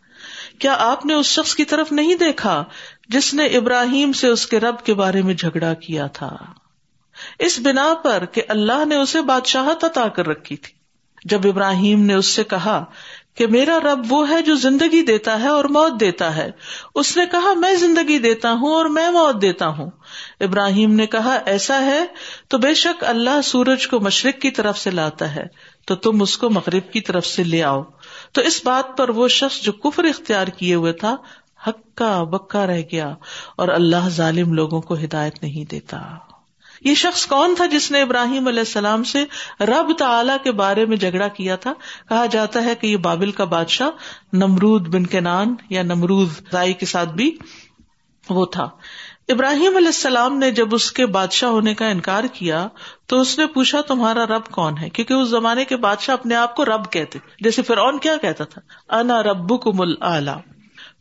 کیا 0.58 0.76
آپ 0.78 1.06
نے 1.06 1.14
اس 1.14 1.26
شخص 1.26 1.54
کی 1.54 1.64
طرف 1.64 1.92
نہیں 1.92 2.14
دیکھا 2.14 2.64
جس 3.08 3.34
نے 3.34 3.46
ابراہیم 3.46 4.12
سے 4.12 4.28
اس 4.28 4.46
کے 4.46 4.60
رب 4.60 4.84
کے 4.84 4.94
بارے 4.94 5.22
میں 5.22 5.34
جھگڑا 5.34 5.74
کیا 5.74 6.06
تھا؟ 6.06 6.36
اس 7.38 7.60
بنا 7.60 7.94
پر 7.94 8.24
کہ 8.24 8.42
اللہ 8.48 8.84
نے 8.84 8.94
اسے 8.94 9.20
بادشاہت 9.20 9.84
عطا 9.84 10.08
کر 10.08 10.26
رکھی 10.28 10.56
تھی۔ 10.56 10.74
جب 11.24 11.40
ابراہیم 11.44 12.02
نے 12.02 12.14
اس 12.14 12.26
سے 12.26 12.44
کہا 12.44 12.84
کہ 13.34 13.46
میرا 13.46 13.78
رب 13.80 14.12
وہ 14.12 14.28
ہے 14.28 14.42
جو 14.42 14.54
زندگی 14.54 15.02
دیتا 15.02 15.40
ہے 15.40 15.48
اور 15.48 15.64
موت 15.64 16.00
دیتا 16.00 16.36
ہے، 16.36 16.50
اس 16.94 17.16
نے 17.16 17.26
کہا 17.26 17.52
میں 17.56 17.74
زندگی 17.74 18.18
دیتا 18.18 18.52
ہوں 18.52 18.74
اور 18.74 18.86
میں 18.86 19.10
موت 19.10 19.42
دیتا 19.42 19.66
ہوں۔ 19.66 19.90
ابراہیم 20.40 20.94
نے 20.94 21.06
کہا 21.06 21.38
ایسا 21.46 21.80
ہے 21.80 22.06
تو 22.48 22.58
بے 22.58 22.74
شک 22.74 23.04
اللہ 23.04 23.40
سورج 23.44 23.86
کو 23.86 24.00
مشرق 24.00 24.40
کی 24.40 24.50
طرف 24.50 24.78
سے 24.78 24.90
لاتا 24.90 25.34
ہے، 25.34 25.44
تو 25.86 25.94
تم 25.94 26.22
اس 26.22 26.38
کو 26.38 26.50
مغرب 26.50 26.92
کی 26.92 27.00
طرف 27.00 27.26
سے 27.26 27.44
لے 27.44 27.62
آؤ۔ 27.62 27.82
تو 28.34 28.40
اس 28.40 28.60
بات 28.64 28.96
پر 28.96 29.08
وہ 29.08 29.28
شخص 29.28 29.60
جو 29.60 29.72
کفر 29.72 30.04
اختیار 30.04 30.46
کیے 30.46 30.74
ہوئے 30.74 30.92
تھا، 30.92 31.16
ہکا 31.66 32.22
بکا 32.22 32.66
رہ 32.66 32.82
گیا 32.92 33.14
اور 33.56 33.68
اللہ 33.68 34.08
ظالم 34.08 34.52
لوگوں 34.52 34.80
کو 34.80 34.94
ہدایت 34.94 35.42
نہیں 35.42 35.70
دیتا۔ 35.70 36.02
یہ 36.84 36.94
شخص 36.94 37.26
کون 37.26 37.54
تھا 37.56 37.66
جس 37.66 37.90
نے 37.90 38.02
ابراہیم 38.02 38.46
علیہ 38.46 38.58
السلام 38.58 39.04
سے 39.04 39.24
رب 39.60 39.92
تعلی 39.98 40.32
کے 40.42 40.52
بارے 40.52 40.86
میں 40.86 40.96
جھگڑا 40.96 41.28
کیا 41.28 41.56
تھا؟ 41.56 41.72
کہا 42.08 42.26
جاتا 42.26 42.64
ہے 42.64 42.74
کہ 42.74 42.86
یہ 42.86 42.96
بابل 42.96 43.32
کا 43.32 43.44
بادشاہ 43.44 43.88
نمرود 44.32 44.88
بن 44.88 45.06
کے 45.06 45.20
یا 45.70 45.82
نمرود 45.82 46.28
رائی 46.52 46.72
کے 46.72 46.86
ساتھ 46.86 47.08
بھی 47.08 47.38
وہ 48.30 48.46
تھا۔ 48.46 48.68
ابراہیم 49.28 49.76
علیہ 49.76 49.88
السلام 49.88 50.38
نے 50.38 50.50
جب 50.50 50.74
اس 50.74 50.92
کے 50.92 51.06
بادشاہ 51.06 51.50
ہونے 51.50 51.74
کا 51.74 51.86
انکار 51.86 52.24
کیا 52.32 52.68
تو 53.06 53.20
اس 53.20 53.38
نے 53.38 53.46
پوچھا 53.46 53.80
تمہارا 53.80 54.26
رب 54.26 54.44
کون 54.44 54.78
ہے؟ 54.78 54.90
کیونکہ 54.90 55.14
اس 55.14 55.28
زمانے 55.28 55.64
کے 55.64 55.76
بادشاہ 55.76 56.12
اپنے 56.12 56.34
آپ 56.34 56.56
کو 56.56 56.64
رب 56.64 56.92
کہتے 56.92 57.18
جیسے 57.40 57.62
فرعون 57.62 57.98
کیا 57.98 58.16
کہتا 58.16 58.44
تھا؟ 58.44 58.60
انا 58.98 59.22
رب 59.22 59.62
کو 59.62 59.72
مل 59.72 59.94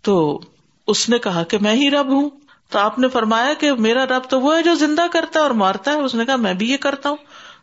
تو 0.02 0.42
اس 0.88 1.10
نے 1.10 1.20
کہا 1.20 1.44
کہ 1.44 1.58
میں 1.62 1.76
ہی 1.76 1.92
رب 1.92 2.08
ہوں۔ 2.08 2.30
تو 2.70 2.80
آپ 2.80 3.00
نے 3.00 3.08
فرمایا 3.08 3.54
کہ 3.54 3.74
میرا 3.74 4.06
رب 4.06 4.22
تو 4.30 4.42
وہ 4.42 4.58
ہے 4.58 4.64
جو 4.64 4.76
زندہ 4.76 5.06
کرتا 5.12 5.40
ہے 5.40 5.44
اور 5.44 5.52
مارتا 5.52 5.92
ہے۔ 5.92 5.98
اس 5.98 6.16
نے 6.16 6.26
کہا 6.26 6.36
میں 6.36 6.54
بھی 6.54 6.72
یہ 6.72 6.78
کرتا 6.78 7.10
ہوں۔ 7.10 7.18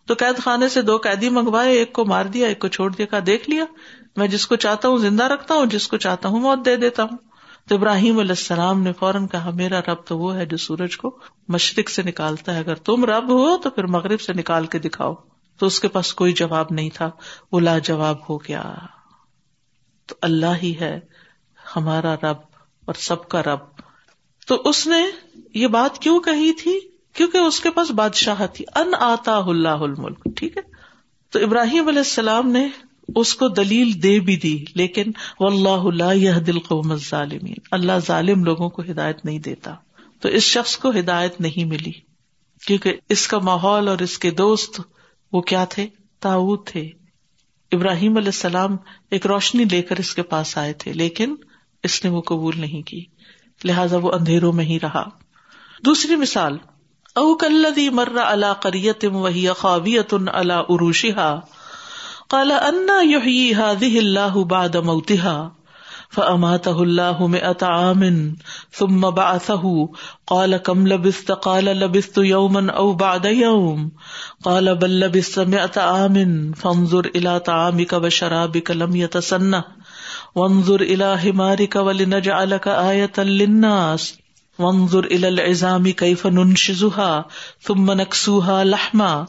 تو 0.07 0.15
قید 0.19 0.43
خانے 0.43 0.69
سے 0.69 0.83
دو 0.83 0.97
قیدی 0.97 1.29
منگوائے، 1.29 1.73
ایک 1.73 1.93
کو 1.93 2.05
مار 2.05 2.25
دیا، 2.25 2.49
ایک 2.49 2.59
کو 2.59 2.69
چھوڑ 2.69 2.93
دیا، 2.93 3.07
کہا 3.07 3.19
دیکھ 3.27 3.51
لیا، 3.51 3.65
میں 4.17 4.29
جس 4.29 4.47
کو 4.47 4.57
چاہتا 4.57 4.89
ہوں 4.89 4.99
زندہ 4.99 5.25
رکھتا 5.25 5.55
ہوں، 5.55 5.67
جس 5.67 5.89
کو 5.89 5.97
چاہتا 5.97 6.29
ہوں 6.29 6.41
موت 6.41 6.65
دے 6.65 6.77
دیتا 6.77 7.03
ہوں۔ 7.03 7.30
تو 7.71 7.77
ابراہیم 7.77 8.19
علیہ 8.19 8.31
السلام 8.31 8.83
نے 8.83 8.93
فوراً 8.93 9.27
کہا، 9.27 9.51
میرا 9.51 9.81
رب 9.81 10.07
تو 10.07 10.19
وہ 10.19 10.35
ہے 10.35 10.47
جو 10.47 10.57
سورج 10.57 10.97
کو 10.97 11.19
مشرق 11.49 11.91
سے 11.91 12.03
نکالتا 12.03 12.55
ہے۔ 12.55 12.59
اگر 12.59 12.75
تم 12.75 13.05
رب 13.05 13.29
ہو 13.29 13.57
تو 13.57 13.71
پھر 13.71 13.85
مغرب 13.85 14.21
سے 14.21 14.33
نکال 14.33 14.67
کے 14.67 14.79
دکھاؤ۔ 14.79 15.15
تو 15.59 15.67
اس 15.67 15.81
کے 15.81 15.89
پاس 15.89 16.15
کوئی 16.15 16.33
جواب 16.33 16.67
نہیں 16.71 16.91
تھا۔ 16.95 17.11
وہ 17.53 17.61
لاجواب 17.61 18.17
ہو 18.29 18.39
گیا۔ 18.39 18.75
تو 20.07 20.15
اللہ 20.23 20.57
ہی 20.63 20.75
ہے 20.81 21.01
ہمارا 21.77 22.15
رب 22.15 22.37
اور 22.85 22.95
سب 22.95 23.29
کا 23.29 23.43
رب۔ 23.43 23.59
تو 24.47 24.63
اس 24.65 24.87
نے 24.87 25.03
یہ 25.55 25.67
بات 25.67 25.99
کیوں 25.99 26.21
کہی 26.21 26.53
تھی؟ 26.53 26.81
کیونکہ 27.15 27.39
اس 27.39 27.61
کے 27.61 27.71
پاس 27.71 27.91
بادشاہ 27.91 28.47
تھی۔ 28.53 28.65
ان 28.75 28.95
آتا 29.01 29.37
اللہ 29.37 29.69
الملک۔ 29.69 30.29
ٹھیک 30.37 30.57
ہے؟ 30.57 30.63
تو 31.31 31.39
ابراہیم 31.39 31.89
علیہ 31.89 31.99
السلام 31.99 32.49
نے 32.49 32.69
اس 33.17 33.35
کو 33.35 33.49
دلیل 33.49 34.03
دے 34.03 34.21
بھی 34.21 34.37
دی، 34.37 34.65
لیکن 34.75 35.03
و 35.41 35.47
اللہ 35.47 36.15
یہ 36.15 36.33
دل 36.33 36.59
قوم 36.59 36.97
ظالمین 36.97 37.55
اللہ 37.71 37.93
ظالم 38.07 38.45
لوگوں 38.45 38.69
کو 38.69 38.83
ہدایت 38.83 39.25
نہیں 39.25 39.39
دیتا۔ 39.39 39.75
تو 40.21 40.29
اس 40.29 40.43
شخص 40.43 40.77
کو 40.77 40.91
ہدایت 40.91 41.41
نہیں 41.41 41.65
ملی۔ 41.65 41.93
کیونکہ 42.67 42.95
اس 43.09 43.29
کا 43.29 43.39
ماحول 43.39 43.89
اور 43.89 43.99
اس 43.99 44.19
کے 44.19 44.31
دوست 44.31 44.81
وہ 45.33 45.41
کیا 45.41 45.65
تھے؟ 45.65 45.87
تاؤ 46.21 46.57
تھے۔ 46.57 46.91
ابراہیم 47.73 48.17
علیہ 48.17 48.29
السلام 48.29 48.77
ایک 49.11 49.27
روشنی 49.27 49.65
لے 49.65 49.83
کر 49.83 49.97
اس 49.97 50.15
کے 50.15 50.23
پاس 50.23 50.59
آئے 50.59 50.73
تھے، 50.73 50.93
لیکن 50.93 51.35
اس 51.83 52.05
نے 52.05 52.11
وہ 52.11 52.21
قبول 52.21 52.61
نہیں 52.61 52.83
کی۔ 52.83 53.05
لہذا 53.65 53.97
وہ 53.97 54.13
اندھیروں 54.13 54.53
میں 54.53 54.65
ہی 54.65 54.81
رہا۔ 54.81 55.09
دوسری 55.85 56.17
مثال 56.17 56.57
او 57.15 57.35
کلدی 57.35 57.89
اللہ 58.27 58.53
کریت 58.63 59.05
وہی 59.13 59.47
خوابیت 59.49 60.15
اللہ 60.33 60.53
عروشہ 60.53 61.41
کالا 62.31 62.57
انا 62.65 63.01
یوہی 63.03 63.55
ہاد 63.55 63.83
اللہ 63.83 64.37
باد 64.49 64.77
موتحا 64.85 65.39
فأماته 66.11 66.83
الله 66.83 67.27
مئة 67.27 67.67
عام 67.67 68.05
ثم 68.73 69.05
بعثه 69.11 69.75
قال 70.27 70.57
كم 70.59 70.87
لبثت 70.87 71.31
قال 71.41 71.65
لبثت 71.65 72.19
يوما 72.19 72.63
أو 72.73 72.93
بعد 72.95 73.29
يوم 73.33 73.85
قال 74.45 74.75
بل 74.77 75.01
لبثت 75.01 75.39
مئة 75.49 75.81
عام 75.81 76.19
فانظر 76.53 77.11
إلى 77.17 77.41
طعامك 77.41 77.93
وشرابك 77.93 78.71
لم 78.73 78.97
يتسنه 78.97 79.65
وانظر 80.35 80.81
إلى 80.83 81.19
حمارك 81.19 81.77
ولنجعلك 81.77 82.69
آية 82.69 83.25
للناس 83.33 84.09
وانظر 84.61 85.05
الى 85.05 85.29
العظام 85.29 85.93
كيف 85.93 86.27
ننشزها 86.27 87.23
ثم 87.67 87.93
نكسوها 87.93 88.65
لحما 88.65 89.25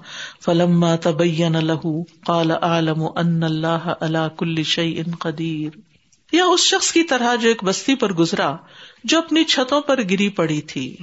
فلما 0.45 0.95
تبين 0.95 1.55
له 1.55 2.03
قال 2.25 2.51
اعلم 2.51 3.07
ان 3.15 3.43
الله 3.43 3.93
على 4.01 4.27
كل 4.37 4.63
شيء 4.63 5.03
قدير 5.19 5.69
یا 6.31 6.45
اس 6.45 6.59
شخص 6.59 6.91
کی 6.91 7.03
طرح 7.03 7.35
جو 7.35 7.47
ایک 7.47 7.63
بستی 7.63 7.95
پر 7.95 8.13
گزرا، 8.13 8.55
جو 9.03 9.17
اپنی 9.17 9.43
چھتوں 9.43 9.81
پر 9.81 10.01
گری 10.01 10.29
پڑی 10.29 10.61
تھی۔ 10.61 10.97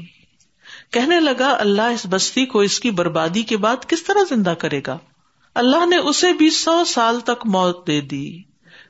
کہنے 0.93 1.21
لگا، 1.21 1.57
اللہ 1.59 1.83
اس 1.83 2.07
بستی 2.11 2.47
کو 2.47 2.61
اس 2.61 2.81
کی 2.81 2.91
بربادی 2.91 3.43
کے 3.43 3.57
بعد 3.57 3.77
کس 3.89 4.03
طرح 4.03 4.35
زندہ 4.35 4.51
کرے 4.51 4.81
گا؟ 4.87 4.99
اللہ 5.55 5.87
نے 5.87 5.97
اسے 5.97 6.33
بھی 6.33 6.51
سو 6.51 6.85
سال 6.85 7.21
تک 7.21 7.47
موت 7.47 7.87
دے 7.87 8.01
دی۔ 8.01 8.43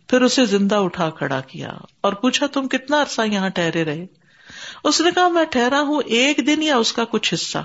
پھر 0.08 0.22
اسے 0.22 0.44
زندہ 0.44 0.74
اٹھا 0.74 1.10
کھڑا 1.10 1.40
کیا 1.40 1.70
اور 2.00 2.12
پوچھا، 2.12 2.46
تم 2.46 2.68
کتنا 2.68 3.02
عرصہ 3.02 3.22
یہاں 3.32 3.48
ٹہرے 3.48 3.84
رہے؟ 3.84 4.06
اس 4.84 5.00
نے 5.00 5.10
کہا، 5.14 5.28
میں 5.28 5.44
ٹھہرا 5.44 5.80
ہوں 5.80 6.00
ایک 6.06 6.40
دن 6.46 6.62
یا 6.62 6.76
اس 6.76 6.92
کا 6.92 7.04
کچھ 7.04 7.34
حصہ. 7.34 7.58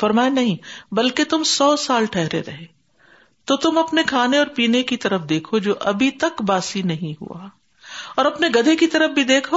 فرمایا، 0.00 0.28
نہیں، 0.28 0.56
بلکہ 0.94 1.24
تم 1.24 1.42
سو 1.42 1.76
سال 1.76 2.04
ٹھہرے 2.04 2.42
رہے۔ 2.46 2.76
تو 3.44 3.56
تم 3.56 3.78
اپنے 3.78 4.02
کھانے 4.06 4.38
اور 4.38 4.46
پینے 4.46 4.82
کی 4.82 4.96
طرف 4.96 5.20
دیکھو 5.28 5.58
جو 5.58 5.74
ابھی 5.80 6.10
تک 6.10 6.42
باسی 6.42 6.82
نہیں 6.82 7.24
ہوا۔ 7.24 7.48
اور 8.16 8.24
اپنے 8.24 8.48
گدھے 8.48 8.76
کی 8.76 8.86
طرف 8.86 9.10
بھی 9.10 9.24
دیکھو۔ 9.24 9.56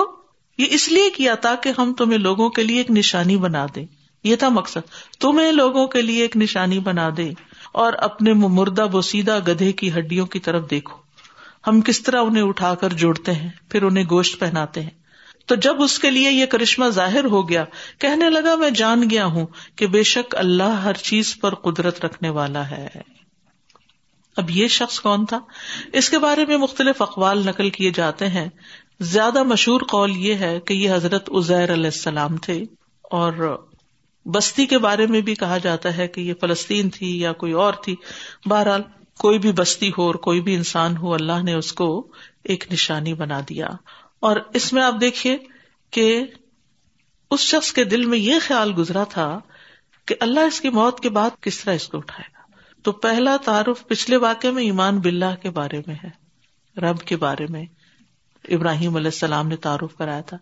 یہ 0.57 0.65
اس 0.69 0.89
لیے 0.89 1.09
کیا 1.09 1.35
تاکہ 1.35 1.71
ہم 1.77 1.93
تمہیں 1.93 2.19
لوگوں 2.19 2.49
کے 2.49 2.63
لیے 2.63 2.77
ایک 2.77 2.91
نشانی 2.91 3.37
بنا 3.37 3.65
دیں۔ 3.75 3.85
یہ 4.23 4.35
تھا 4.35 4.49
مقصد۔ 4.49 4.89
تمہیں 5.19 5.51
لوگوں 5.51 5.87
کے 5.87 6.01
لیے 6.01 6.21
ایک 6.21 6.37
نشانی 6.37 6.79
بنا 6.79 7.09
دے 7.17 7.29
اور 7.71 7.93
اپنے 7.93 8.33
مردہ 8.33 8.87
بوسیدہ 8.91 9.39
گدھے 9.47 9.71
کی 9.71 9.91
ہڈیوں 9.91 10.25
کی 10.25 10.39
طرف 10.39 10.69
دیکھو۔ 10.69 10.97
ہم 11.67 11.81
کس 11.81 12.01
طرح 12.01 12.21
انہیں 12.21 12.43
اٹھا 12.43 12.75
کر 12.75 12.89
جوڑتے 12.89 13.31
ہیں، 13.31 13.49
پھر 13.69 13.83
انہیں 13.83 14.03
گوشت 14.09 14.39
پہناتے 14.39 14.81
ہیں۔ 14.81 14.98
تو 15.49 15.55
جب 15.55 15.81
اس 15.81 15.99
کے 15.99 16.11
لیے 16.11 16.31
یہ 16.31 16.45
کرشمہ 16.45 16.85
ظاہر 16.89 17.25
ہو 17.25 17.49
گیا، 17.49 17.65
کہنے 17.99 18.29
لگا، 18.29 18.55
میں 18.55 18.69
جان 18.69 19.09
گیا 19.09 19.25
ہوں 19.25 19.47
کہ 19.75 19.87
بے 19.87 20.03
شک 20.03 20.35
اللہ 20.35 20.63
ہر 20.63 20.93
چیز 20.93 21.39
پر 21.39 21.55
قدرت 21.55 22.05
رکھنے 22.05 22.29
والا 22.29 22.69
ہے۔ 22.69 22.87
اب 24.37 24.49
یہ 24.49 24.67
شخص 24.67 24.99
کون 24.99 25.25
تھا؟ 25.25 25.39
اس 25.93 26.09
کے 26.09 26.19
بارے 26.19 26.45
میں 26.45 26.57
مختلف 26.57 27.01
اقوال 27.01 27.45
نقل 27.45 27.69
کیے 27.69 27.91
جاتے 27.95 28.27
ہیں۔ 28.27 28.49
زیادہ 28.99 29.43
مشہور 29.43 29.81
قول 29.81 30.17
یہ 30.17 30.33
ہے 30.33 30.59
کہ 30.59 30.73
یہ 30.73 30.91
حضرت 30.91 31.29
ازیر 31.33 31.73
علیہ 31.73 31.85
السلام 31.85 32.37
تھے۔ 32.37 32.63
اور 33.03 33.63
بستی 34.25 34.65
کے 34.65 34.77
بارے 34.77 35.07
میں 35.07 35.21
بھی 35.21 35.35
کہا 35.35 35.57
جاتا 35.57 35.97
ہے 35.97 36.07
کہ 36.07 36.21
یہ 36.21 36.33
فلسطین 36.41 36.89
تھی 36.89 37.19
یا 37.19 37.33
کوئی 37.33 37.51
اور 37.51 37.73
تھی۔ 37.73 37.95
بہرحال، 38.45 38.81
کوئی 39.19 39.39
بھی 39.39 39.51
بستی 39.51 39.91
ہو 39.97 40.03
اور 40.03 40.15
کوئی 40.15 40.41
بھی 40.41 40.55
انسان 40.55 40.97
ہو، 40.97 41.13
اللہ 41.13 41.43
نے 41.43 41.53
اس 41.53 41.73
کو 41.73 42.07
ایک 42.43 42.73
نشانی 42.73 43.13
بنا 43.13 43.39
دیا۔ 43.49 43.67
اور 44.19 44.37
اس 44.53 44.73
میں 44.73 44.83
آپ 44.83 44.93
دیکھیے 45.01 45.37
کہ 45.91 46.23
اس 47.31 47.39
شخص 47.39 47.73
کے 47.73 47.83
دل 47.83 48.05
میں 48.05 48.17
یہ 48.17 48.35
خیال 48.41 48.73
گزرا 48.77 49.03
تھا 49.03 49.39
کہ 50.05 50.15
اللہ 50.19 50.39
اس 50.39 50.61
کی 50.61 50.69
موت 50.69 50.99
کے 50.99 51.09
بعد 51.09 51.29
کس 51.41 51.59
طرح 51.59 51.73
اس 51.73 51.87
کو 51.87 51.97
اٹھائے 51.97 52.29
گا۔ 52.33 52.39
تو 52.83 52.91
پہلا 52.91 53.37
تعارف 53.37 53.87
پچھلے 53.87 54.17
واقعے 54.17 54.51
میں 54.51 54.63
ایمان 54.63 54.99
بلّہ 54.99 55.35
کے 55.41 55.49
بارے 55.49 55.81
میں 55.87 55.95
ہے، 56.03 56.09
رب 56.79 56.99
کے 56.99 57.17
بارے 57.17 57.45
میں۔ 57.49 57.65
ابراہیم 58.49 58.95
علیہ 58.95 59.07
السلام 59.07 59.47
نے 59.47 59.55
تعارف 59.55 59.97
کرایا 59.97 60.21
تھا 60.21 60.37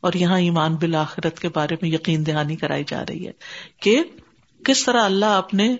اور 0.00 0.12
یہاں 0.12 0.40
ایمان 0.40 0.74
بالآخرت 0.74 1.38
کے 1.38 1.48
بارے 1.48 1.76
میں 1.82 1.90
یقین 1.90 2.26
دہانی 2.26 2.56
کرائی 2.56 2.84
جا 2.86 3.02
رہی 3.08 3.26
ہے 3.26 3.32
کہ 3.82 4.04
کس 4.64 4.84
طرح 4.84 5.04
اللہ 5.04 5.26
اپنے 5.26 5.76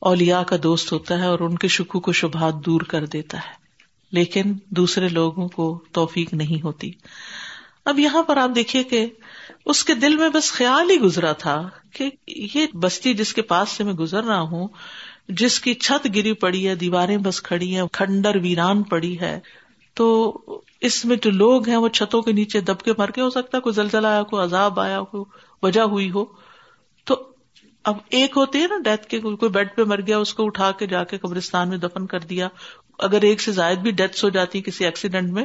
اولیا 0.00 0.42
کا 0.42 0.56
دوست 0.62 0.92
ہوتا 0.92 1.18
ہے 1.18 1.26
اور 1.26 1.38
ان 1.38 1.56
کے 1.56 1.68
شکو 1.68 2.00
کو 2.00 2.12
شبہات 2.12 2.54
دور 2.66 2.80
کر 2.80 3.06
دیتا 3.06 3.38
ہے۔ 3.38 3.61
لیکن 4.12 4.52
دوسرے 4.70 5.08
لوگوں 5.08 5.48
کو 5.48 5.84
توفیق 5.92 6.34
نہیں 6.34 6.62
ہوتی۔ 6.62 6.90
اب 7.84 7.98
یہاں 7.98 8.22
پر 8.22 8.36
آپ 8.36 8.50
دیکھیے 8.54 8.82
کہ 8.82 9.06
اس 9.66 9.84
کے 9.84 9.94
دل 9.94 10.16
میں 10.16 10.28
بس 10.28 10.52
خیال 10.52 10.90
ہی 10.90 10.96
گزرا 10.96 11.32
تھا 11.32 11.68
کہ 11.92 12.10
یہ 12.26 12.66
بستی 12.72 13.14
جس 13.14 13.34
کے 13.34 13.42
پاس 13.42 13.68
سے 13.68 13.84
میں 13.84 13.92
گزر 13.92 14.24
رہا 14.24 14.40
ہوں، 14.40 14.68
جس 15.28 15.60
کی 15.60 15.74
چھت 15.74 16.06
گری 16.14 16.32
پڑی 16.32 16.68
ہے، 16.68 16.74
دیواریں 16.74 17.16
بس 17.16 17.42
کھڑی 17.42 17.76
ہیں، 17.76 17.82
کھنڈر 17.92 18.36
ویران 18.36 18.82
پڑی 18.82 19.20
ہے، 19.20 19.40
تو 19.94 20.38
اس 20.80 21.04
میں 21.04 21.16
جو 21.22 21.30
لوگ 21.30 21.68
ہیں 21.68 21.76
وہ 21.76 21.88
چھتوں 21.88 22.22
کے 22.22 22.32
نیچے 22.32 22.60
دب 22.60 22.80
کے 22.80 22.92
مر 22.98 23.10
کے 23.10 23.20
ہو 23.20 23.30
سکتا 23.30 23.56
ہے، 23.56 23.62
کوئی 23.62 23.74
زلزلہ 23.74 24.06
آیا، 24.06 24.22
کوئی 24.22 24.44
عذاب 24.44 24.80
آیا، 24.80 25.02
کوئی 25.02 25.24
وجہ 25.62 25.80
ہوئی 25.80 26.10
ہو۔ 26.10 26.24
تو 27.04 27.28
اب 27.84 27.96
ایک 28.10 28.32
ہوتی 28.36 28.62
ہے 28.62 28.66
نا، 28.66 28.78
ڈیتھ 28.84 29.06
کے 29.06 29.20
کوئی 29.20 29.48
بیڈ 29.48 29.68
پہ 29.74 29.82
مر 29.82 30.00
گیا، 30.00 30.18
اس 30.18 30.34
کو 30.34 30.46
اٹھا 30.46 30.70
کے 30.70 30.86
جا 30.86 31.04
کے 31.04 31.18
قبرستان 31.18 31.68
میں 31.68 31.78
دفن 31.78 32.06
کر 32.06 32.20
دیا 32.20 32.48
اگر 33.02 33.22
ایک 33.22 33.40
سے 33.40 33.52
زائد 33.52 33.78
بھی 33.78 33.90
ڈیتھ 33.90 34.24
ہو 34.24 34.28
جاتی 34.28 34.62
کسی 34.62 34.84
ایکسیڈنٹ 34.84 35.32
میں، 35.32 35.44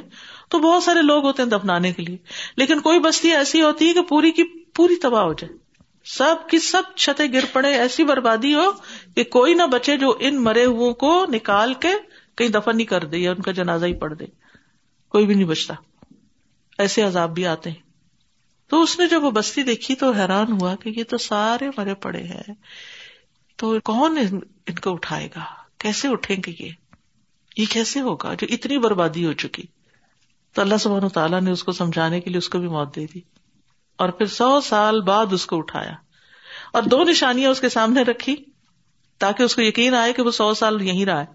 تو 0.49 0.59
بہت 0.59 0.83
سارے 0.83 1.01
لوگ 1.01 1.23
ہوتے 1.23 1.43
ہیں 1.43 1.49
دفنانے 1.49 1.93
کے 1.93 2.03
لیے۔ 2.03 2.17
لیکن 2.57 2.79
کوئی 2.79 2.99
بستی 2.99 3.31
ایسی 3.31 3.61
ہوتی 3.61 3.87
ہے 3.87 3.93
کہ 3.93 4.01
پوری 4.01 4.31
کی 4.31 4.43
پوری 4.59 4.95
تباہ 4.95 5.23
ہو 5.23 5.33
جائے۔ 5.33 5.57
سب 6.05 6.49
کی 6.49 6.59
سب 6.59 6.81
چھتیں 6.95 7.33
گر 7.33 7.43
پڑے، 7.53 7.73
ایسی 7.73 8.03
بربادی 8.03 8.53
ہو 8.53 8.71
کہ 9.15 9.23
کوئی 9.23 9.53
نہ 9.53 9.63
بچے 9.63 9.97
جو 9.97 10.17
ان 10.19 10.43
مرے 10.43 10.65
ہو 10.65 10.93
کو 10.93 11.25
نکال 11.29 11.73
کے 11.73 11.89
کہیں 12.35 12.49
دفن 12.49 12.77
نہیں 12.77 12.87
کر 12.87 13.05
دے 13.05 13.17
یا 13.17 13.31
ان 13.31 13.41
کا 13.41 13.51
جنازہ 13.51 13.85
ہی 13.85 13.93
پڑ 13.93 14.13
دے۔ 14.13 14.25
کوئی 15.09 15.25
بھی 15.25 15.35
نہیں 15.35 15.45
بچتا۔ 15.45 15.73
ایسے 16.77 17.01
عذاب 17.01 17.33
بھی 17.33 17.47
آتے 17.47 17.69
ہیں۔ 17.69 17.81
تو 18.69 18.81
اس 18.81 18.99
نے 18.99 19.07
جب 19.07 19.23
وہ 19.23 19.31
بستی 19.31 19.63
دیکھی 19.63 19.95
تو 19.95 20.11
حیران 20.11 20.51
ہوا 20.51 20.75
کہ 20.75 20.89
یہ 20.89 21.03
تو 21.03 21.17
سارے 21.17 21.69
مرے 21.77 21.93
پڑے 21.93 22.23
ہیں۔ 22.23 22.53
تو 23.55 23.79
کون 23.83 24.17
ان 24.65 24.75
کو 24.75 24.93
اٹھائے 24.93 25.27
گا؟ 25.35 25.43
کیسے 25.77 26.07
اٹھیں 26.07 26.37
گے 26.45 26.53
یہ؟ 26.59 26.86
یہ 27.57 27.65
کیسے 27.69 28.01
ہوگا 28.01 28.33
جو 28.33 28.47
اتنی 28.49 28.77
بربادی 28.77 29.25
ہو 29.25 29.33
چکی؟ 29.33 29.63
تو 30.53 30.61
اللہ 30.61 30.75
سب 30.75 31.07
تعالیٰ 31.07 31.41
نے 31.41 31.51
اس 31.51 31.63
کو 31.63 31.71
سمجھانے 31.71 32.19
کے 32.19 32.29
لیے 32.29 32.37
اس 32.37 32.49
کو 32.49 32.59
بھی 32.59 32.67
موت 32.67 32.95
دے 32.95 33.05
دی 33.13 33.19
اور 33.97 34.09
پھر 34.09 34.25
سو 34.25 34.61
سال 34.61 35.01
بعد 35.01 35.25
اس 35.31 35.45
کو 35.45 35.57
اٹھایا 35.57 35.93
اور 36.73 36.83
دو 36.83 37.03
نشانیاں 37.03 37.51
اس 37.51 37.61
کے 37.61 37.69
سامنے 37.69 38.01
رکھی 38.01 38.35
تاکہ 39.17 39.43
اس 39.43 39.55
کو 39.55 39.61
یقین 39.61 39.93
آئے 39.93 40.13
کہ 40.13 40.21
وہ 40.21 40.31
سو 40.31 40.53
سال 40.53 40.81
یہیں 40.81 41.05
رہا 41.05 41.19
ہے۔ 41.19 41.25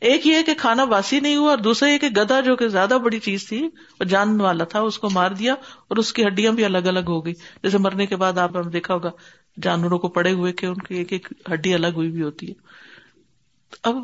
ایک 0.00 0.26
یہ 0.26 0.42
کہ 0.46 0.54
کھانا 0.54 0.84
باسی 0.84 1.20
نہیں 1.20 1.36
ہوا 1.36 1.50
اور 1.50 1.58
دوسرا 1.58 1.88
یہ 1.88 1.98
کہ 1.98 2.08
گدا 2.08 2.40
جو 2.40 2.56
کہ 2.56 2.68
زیادہ 2.68 2.98
بڑی 3.04 3.20
چیز 3.20 3.48
تھی 3.48 3.68
وہ 4.00 4.04
جاننے 4.04 4.42
والا 4.42 4.64
تھا، 4.64 4.80
اس 4.80 4.98
کو 4.98 5.10
مار 5.10 5.30
دیا 5.30 5.52
اور 5.52 5.96
اس 5.96 6.12
کی 6.12 6.26
ہڈیاں 6.26 6.52
بھی 6.52 6.64
الگ 6.64 6.78
الگ 6.78 7.08
ہو 7.08 7.24
گئی۔ 7.24 7.34
جیسے 7.62 7.78
مرنے 7.78 8.06
کے 8.06 8.16
بعد 8.16 8.38
آپ 8.38 8.56
نے 8.56 8.70
دیکھا 8.70 8.94
ہوگا، 8.94 9.10
جانوروں 9.62 9.98
کو 9.98 10.08
پڑے 10.08 10.32
ہوئے 10.32 10.52
کہ 10.52 10.66
ان 10.66 10.74
کی 10.74 10.94
ایک 10.94 11.12
ایک 11.12 11.28
ہڈی 11.52 11.74
الگ 11.74 11.86
ہوئی 11.86 12.10
بھی 12.10 12.22
ہوتی 12.22 12.48
ہے۔ 12.48 12.54
اب 13.82 13.94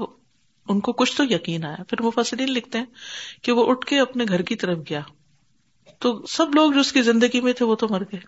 ان 0.68 0.80
کو 0.80 0.92
کچھ 0.92 1.16
تو 1.16 1.24
یقین 1.24 1.64
آیا۔ 1.64 1.76
پھر 1.88 2.00
وہ 2.00 2.10
فصل 2.10 2.52
لکھتے 2.52 2.78
ہیں 2.78 2.86
کہ 3.42 3.52
وہ 3.52 3.70
اٹھ 3.70 3.86
کے 3.86 4.00
اپنے 4.00 4.24
گھر 4.28 4.42
کی 4.42 4.56
طرف 4.56 4.78
گیا۔ 4.90 5.00
تو 5.98 6.26
سب 6.28 6.54
لوگ 6.54 6.72
جو 6.72 6.80
اس 6.80 6.92
کی 6.92 7.02
زندگی 7.02 7.40
میں 7.40 7.52
تھے 7.52 7.64
وہ 7.64 7.74
تو 7.74 7.86
مر 7.90 8.02
گئے۔ 8.02 8.20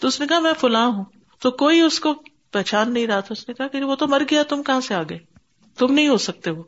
تو 0.00 0.08
اس 0.08 0.20
نے 0.20 0.26
کہا، 0.26 0.38
میں 0.38 0.52
فلاں 0.60 0.86
ہوں۔ 0.86 1.04
تو 1.40 1.50
کوئی 1.50 1.80
اس 1.80 2.00
کو 2.00 2.14
پہچان 2.52 2.92
نہیں 2.94 3.06
رہا 3.06 3.20
تھا۔ 3.20 3.32
اس 3.32 3.48
نے 3.48 3.54
کہا 3.54 3.66
کہ 3.66 3.84
وہ 3.84 3.94
تو 3.94 4.08
مر 4.08 4.22
گیا، 4.30 4.42
تم 4.42 4.62
کہاں 4.62 4.80
سے 4.80 4.94
آ 4.94 5.02
گئے؟ 5.02 5.18
تم 5.78 5.94
نہیں 5.94 6.08
ہو 6.08 6.16
سکتے 6.16 6.50
وہ۔ 6.50 6.62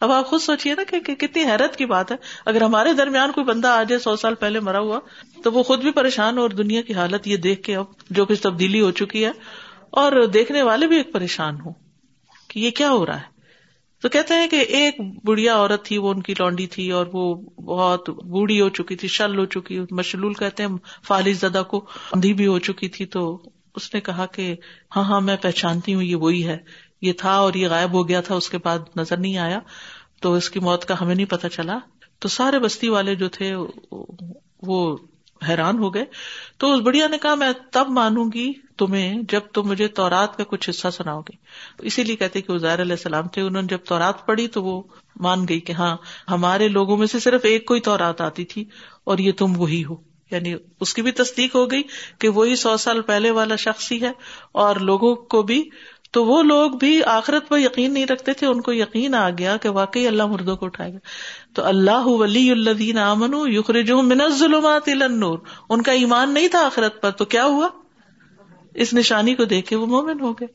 اب 0.00 0.12
آپ 0.12 0.26
خود 0.26 0.40
سوچیے 0.40 0.74
نا 0.74 0.82
کہ 0.90 1.14
کتنی 1.14 1.44
حیرت 1.44 1.76
کی 1.76 1.86
بات 1.86 2.12
ہے۔ 2.12 2.16
اگر 2.46 2.62
ہمارے 2.62 2.92
درمیان 2.92 3.32
کوئی 3.32 3.44
بندہ 3.44 3.68
آ 3.68 3.82
جائے 3.82 3.98
سو 3.98 4.16
سال 4.16 4.34
پہلے 4.34 4.60
مرا 4.60 4.78
ہوا، 4.78 4.98
تو 5.44 5.52
وہ 5.52 5.62
خود 5.62 5.82
بھی 5.82 5.90
پریشان 5.90 6.38
اور 6.38 6.50
دنیا 6.50 6.82
کی 6.82 6.94
حالت 6.94 7.28
یہ 7.28 7.36
دیکھ 7.36 7.62
کے 7.62 7.76
اب 7.76 7.84
جو 8.10 8.26
کچھ 8.26 8.42
تبدیلی 8.42 8.80
ہو 8.80 8.90
چکی 8.90 9.24
ہے، 9.24 9.30
اور 9.90 10.26
دیکھنے 10.26 10.62
والے 10.62 10.86
بھی 10.86 10.96
ایک 10.96 11.12
پریشان 11.12 11.60
ہوں 11.60 11.72
کہ 12.48 12.60
یہ 12.60 12.70
کیا 12.70 12.90
ہو 12.90 13.06
رہا 13.06 13.20
ہے۔ 13.20 13.33
تو 14.00 14.08
کہتے 14.08 14.34
ہیں 14.34 14.48
کہ 14.48 14.56
ایک 14.56 14.94
بڑھیا 15.24 15.56
عورت 15.56 15.84
تھی، 15.84 15.98
وہ 15.98 16.10
ان 16.10 16.22
کی 16.22 16.34
لانڈی 16.38 16.66
تھی 16.66 16.90
اور 16.90 17.06
وہ 17.12 17.34
بہت 17.60 18.10
بوڑھی 18.10 18.60
ہو 18.60 18.68
چکی 18.68 18.96
تھی، 18.96 19.08
شل 19.08 19.38
ہو 19.38 19.44
چکی، 19.44 19.80
مشلول 19.90 20.34
کہتے 20.34 20.62
ہیں 20.62 20.70
فالج 21.06 21.36
زدہ 21.36 21.62
کو 21.68 21.86
اندھی 22.12 22.34
بھی 22.34 22.46
ہو 22.46 22.58
چکی 22.58 22.88
تھی۔ 22.88 23.06
تو 23.06 23.42
اس 23.74 23.94
نے 23.94 24.00
کہا 24.00 24.26
کہ 24.26 24.54
ہاں 24.96 25.04
ہاں 25.04 25.20
میں 25.20 25.36
پہچانتی 25.42 25.94
ہوں، 25.94 26.02
یہ 26.02 26.16
وہی 26.16 26.46
ہے۔ 26.46 26.58
یہ 27.02 27.12
تھا 27.12 27.32
اور 27.32 27.54
یہ 27.54 27.68
غائب 27.68 27.92
ہو 27.92 28.08
گیا 28.08 28.20
تھا، 28.20 28.34
اس 28.34 28.48
کے 28.48 28.58
بعد 28.64 28.78
نظر 28.96 29.16
نہیں 29.16 29.38
آیا۔ 29.38 29.58
تو 30.20 30.34
اس 30.34 30.50
کی 30.50 30.60
موت 30.60 30.84
کا 30.84 30.94
ہمیں 31.00 31.14
نہیں 31.14 31.26
پتا 31.26 31.48
چلا۔ 31.48 31.78
تو 32.18 32.28
سارے 32.28 32.58
بستی 32.58 32.88
والے 32.88 33.14
جو 33.14 33.28
تھے، 33.28 33.54
وہ 34.62 34.96
حیران 35.48 35.78
ہو 35.78 35.94
گئے۔ 35.94 36.04
تو 36.58 36.74
اس 36.74 36.80
بڑھیا 36.80 37.08
نے 37.08 37.18
کہا، 37.18 37.34
میں 37.34 37.52
تب 37.72 37.86
مانوں 37.88 38.24
گی 38.34 38.52
تمہیں 38.78 39.22
جب 39.28 39.40
تم 39.52 39.68
مجھے 39.68 39.88
تورات 39.88 40.36
کا 40.36 40.44
کچھ 40.44 40.70
حصہ 40.70 40.88
سناؤ 40.88 41.20
گے۔ 41.20 41.36
اسی 41.78 42.04
لیے 42.04 42.16
کہتے 42.16 42.40
کہ 42.40 42.52
علیہ 42.52 42.66
السلام 42.70 43.28
تھے۔ 43.28 43.42
انہوں 43.42 43.62
نے 43.62 43.68
جب 43.68 43.78
تورات 43.84 44.26
پڑھی 44.26 44.48
تو 44.48 44.62
وہ 44.62 44.82
مان 45.20 45.48
گئی 45.48 45.60
کہ 45.60 45.72
ہاں 45.72 45.96
ہمارے 46.30 46.68
لوگوں 46.68 46.96
میں 46.96 47.06
سے 47.06 47.18
صرف 47.18 47.40
ایک 47.44 47.66
کوئی 47.66 47.80
تورات 47.80 48.20
آتی 48.20 48.44
تھی 48.44 48.64
اور 49.04 49.18
یہ 49.18 49.32
تم 49.32 49.52
وہی 49.56 49.84
ہو۔ 49.84 50.14
یعنی 50.30 50.54
اس 50.80 50.94
کی 50.94 51.02
بھی 51.02 51.10
تصدیق 51.10 51.56
ہو 51.56 51.70
گئی 51.70 51.82
کہ 52.18 52.28
وہی 52.28 52.56
سو 52.56 52.76
سال 52.76 53.02
پہلے 53.02 53.30
والا 53.30 53.56
شخص 53.56 53.92
ہی 53.92 54.00
ہے 54.00 54.10
اور 54.52 54.76
لوگوں 54.76 55.14
کو 55.14 55.42
بھی 55.42 55.70
تو 56.14 56.24
وہ 56.24 56.42
لوگ 56.42 56.70
بھی 56.70 57.04
آخرت 57.04 57.48
پر 57.48 57.58
یقین 57.58 57.94
نہیں 57.94 58.06
رکھتے 58.06 58.32
تھے، 58.32 58.46
ان 58.46 58.60
کو 58.60 58.72
یقین 58.72 59.14
آ 59.14 59.30
گیا 59.30 59.56
کہ 59.56 59.68
واقعی 59.68 60.06
اللہ 60.06 60.26
مردوں 60.26 60.56
کو 60.56 60.66
اٹھائے 60.66 60.92
گا۔ 60.92 60.98
تو 61.54 61.64
اللہ 61.64 62.06
ولی 62.06 62.50
الدین 62.50 62.98
امن 62.98 63.52
یخرج 63.52 63.90
من 63.90 64.20
الظلمات 64.20 64.82
النور۔ 64.86 65.38
ان 65.68 65.82
کا 65.82 65.92
ایمان 65.92 66.34
نہیں 66.34 66.48
تھا 66.48 66.66
آخرت 66.66 67.02
پر، 67.02 67.10
تو 67.10 67.24
کیا 67.24 67.44
ہوا؟ 67.44 67.68
اس 68.74 68.94
نشانی 68.94 69.34
کو 69.34 69.44
دیکھ 69.44 69.66
کے 69.66 69.76
وہ 69.76 69.86
مومن 69.86 70.20
ہو 70.20 70.32
گئے۔ 70.32 70.46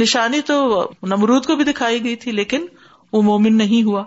نشانی 0.00 0.40
تو 0.40 0.90
نمرود 1.02 1.46
کو 1.46 1.56
بھی 1.56 1.64
دکھائی 1.64 2.04
گئی 2.04 2.16
تھی، 2.16 2.32
لیکن 2.32 2.66
وہ 3.12 3.22
مومن 3.22 3.56
نہیں 3.56 3.82
ہوا۔ 3.82 4.04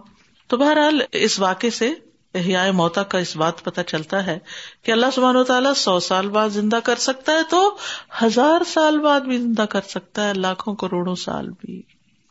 تو 0.47 0.57
بہرحال 0.57 0.99
اس 1.11 1.39
واقعے 1.39 1.69
سے 1.69 1.93
احیاء 2.35 2.71
موتا 2.71 3.03
کا 3.03 3.17
اس 3.17 3.35
بات 3.35 3.63
پتا 3.63 3.83
چلتا 3.83 4.25
ہے 4.25 4.39
کہ 4.83 4.91
اللہ 4.91 5.05
سبحانہ 5.13 5.37
و 5.37 5.43
تعالیٰ 5.43 5.73
سو 5.73 5.99
سال 5.99 6.29
بعد 6.29 6.49
زندہ 6.49 6.75
کر 6.75 6.95
سکتا 6.95 7.31
ہے 7.31 7.43
تو 7.49 7.77
ہزار 8.23 8.61
سال 8.73 8.99
بعد 8.99 9.21
بھی 9.21 9.37
زندہ 9.37 9.61
کر 9.61 9.81
سکتا 9.81 10.27
ہے، 10.27 10.33
لاکھوں 10.33 10.75
کروڑوں 10.75 11.15
سال 11.15 11.49
بھی۔ 11.49 11.81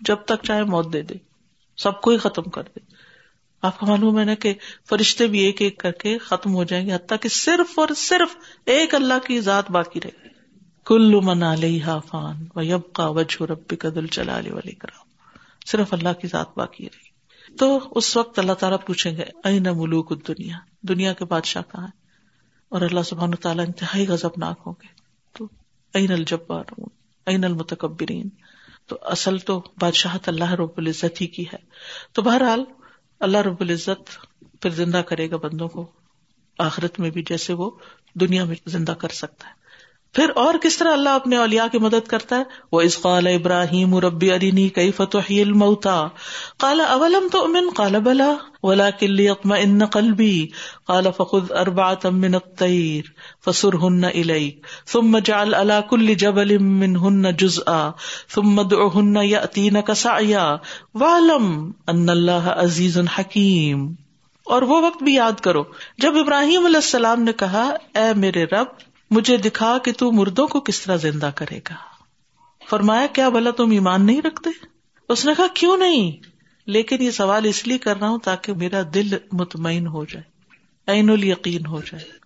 جب 0.00 0.16
تک 0.16 0.44
چاہے 0.46 0.64
موت 0.64 0.92
دے 0.92 1.02
دے۔ 1.02 1.14
سب 1.76 2.00
کو 2.00 2.10
ہی 2.10 2.18
ختم 2.18 2.42
کر 2.42 2.62
دے۔ 2.62 2.78
آپ 3.62 3.80
کو 3.80 3.86
معلوم 3.86 4.18
ہے 4.18 4.24
نا 4.24 4.34
کہ 4.34 4.54
فرشتے 4.88 5.26
بھی 5.26 5.38
ایک 5.38 5.62
ایک 5.62 5.78
کر 5.78 5.92
کے 5.92 6.18
ختم 6.18 6.54
ہو 6.54 6.64
جائیں 6.64 6.86
گے، 6.86 6.94
حتیٰ 6.94 7.16
کہ 7.20 7.28
صرف 7.28 7.78
اور 7.78 7.88
صرف 7.96 8.36
ایک 8.64 8.94
اللہ 8.94 9.26
کی 9.26 9.40
ذات 9.40 9.70
باقی 9.70 10.00
رہے۔ 10.00 10.24
گی 10.24 10.34
کل 10.84 11.20
من 11.22 11.42
علیہ 11.42 11.86
فان 12.08 12.44
و 12.54 12.62
یب 12.62 12.92
کا 12.92 13.08
وجہ 13.08 13.42
رب 13.42 13.74
کا 13.78 13.88
دل 13.94 14.06
چلا 14.06 14.40
کرام 14.78 15.06
صرف 15.66 15.92
اللہ 15.92 16.12
کی 16.20 16.28
ذات 16.28 16.46
باقی 16.56 16.84
رہے۔ 16.84 17.03
تو 17.58 17.88
اس 17.90 18.16
وقت 18.16 18.38
اللہ 18.38 18.52
تعالیٰ 18.52 18.78
پوچھیں 18.86 19.16
گے 19.16 19.22
این 19.44 19.62
ملوک 19.62 20.28
دنیا 20.28 20.56
دنیا 20.82 21.12
کے 21.12 21.24
بادشاہ 21.24 21.62
کہاں 21.72 21.86
ہے 21.86 22.04
اور 22.68 22.80
اللہ 22.80 23.02
سبحان 23.02 23.30
تعالیٰ 23.30 23.66
انتہائی 23.66 24.08
غزب 24.08 24.30
ناک 24.36 24.62
ہوں 24.66 24.74
گے۔ 24.82 24.86
تو 25.32 25.48
این 25.94 26.12
الجبار 26.12 26.64
این 27.26 27.44
المتکبرین؟ 27.44 28.28
تو 28.86 28.98
اصل 29.02 29.38
تو 29.38 29.62
بادشاہت 29.80 30.28
اللہ 30.28 30.52
رب 30.52 30.70
العزت 30.76 31.20
ہی 31.20 31.26
کی 31.26 31.44
ہے۔ 31.44 31.58
تو 32.12 32.22
بہرحال 32.22 32.64
اللہ 33.20 33.38
رب 33.38 33.60
العزت 33.60 34.10
پھر 34.62 34.70
زندہ 34.70 34.96
کرے 34.96 35.30
گا 35.30 35.36
بندوں 35.36 35.68
کو، 35.68 35.90
آخرت 36.58 37.00
میں 37.00 37.10
بھی 37.10 37.22
جیسے 37.22 37.52
وہ 37.52 37.70
دنیا 38.14 38.44
میں 38.44 38.56
زندہ 38.66 38.92
کر 38.92 39.08
سکتا 39.08 39.48
ہے۔ 39.48 39.63
پھر 40.14 40.30
اور 40.34 40.54
کس 40.62 40.76
طرح 40.76 40.92
اللہ 40.92 41.08
اپنے 41.08 41.36
اولیا 41.36 41.66
کی 41.72 41.78
مدد 41.78 42.08
کرتا 42.08 42.36
ہے؟ 42.36 42.42
وہ 42.72 42.80
اس 42.80 43.02
قال 43.02 43.26
ابراہیم 43.26 43.98
ربی 43.98 44.32
ارینی 44.32 44.68
کئی 44.68 44.90
فتح 44.90 45.30
المتا 45.30 46.08
کالا 46.58 46.84
اولم 46.84 47.28
تو 47.32 47.44
امن 47.44 47.70
کالا 47.76 47.98
بلا 47.98 48.32
ولا 48.62 48.90
کلی 48.90 49.28
اقم 49.28 49.52
ان 49.52 49.86
قلبی 49.86 50.46
کالا 50.88 51.10
فخد 51.10 51.52
اربات 51.52 52.06
امن 52.06 52.34
الطیر 52.34 53.02
فسر 53.46 53.74
ہن 53.74 54.04
الیک 54.04 54.66
ثم 54.86 55.18
جعل 55.18 55.54
على 55.54 55.80
كل 55.90 56.14
جبل 56.14 56.58
منهن 56.58 57.36
جزءا. 57.38 57.90
ثم 58.34 58.60
ادعهن 58.60 59.16
ياتينك 59.16 59.92
سعيا. 59.92 60.56
واعلم 60.94 61.70
ان 61.86 62.08
الله 62.08 62.48
عزيز 62.56 62.98
حكيم. 63.16 63.86
اور 64.44 64.62
وہ 64.62 64.82
وقت 64.82 65.02
بھی 65.02 65.14
یاد 65.14 65.40
کرو، 65.40 65.64
جب 65.98 66.16
ابراہیم 66.16 66.64
علیہ 66.66 66.76
السلام 66.76 67.22
نے 67.22 67.32
کہا، 67.32 67.68
اے 67.94 68.14
میرے 68.16 68.44
رب 68.44 68.66
مجھے 69.10 69.36
دکھا 69.36 69.78
کہ 69.78 69.92
تو 69.92 70.12
مردوں 70.12 70.46
کو 70.46 70.60
کس 70.60 70.80
طرح 70.80 70.96
زندہ 70.96 71.30
کرے 71.34 71.58
گا۔ 71.58 71.74
فرمایا، 72.70 73.06
کیا 73.06 73.28
بلا 73.28 73.50
تم 73.50 73.70
ایمان 73.70 74.06
نہیں 74.06 74.22
رکھتے؟ 74.22 74.50
اس 75.08 75.24
نے 75.24 75.32
کہا، 75.36 75.46
کیوں 75.54 75.76
نہیں؟ 75.76 76.12
لیکن 76.66 77.02
یہ 77.02 77.10
سوال 77.10 77.44
اس 77.44 77.66
لیے 77.66 77.78
کر 77.78 77.96
رہا 77.96 78.08
ہوں 78.08 78.18
تاکہ 78.18 78.52
میرا 78.52 78.82
دل 78.94 79.16
مطمئن 79.32 79.86
ہو 79.86 80.04
جائے، 80.04 80.22
عین 80.92 81.10
ال 81.10 81.24
یقین 81.24 81.66
ہو 81.66 81.80
جائے۔ 81.80 82.24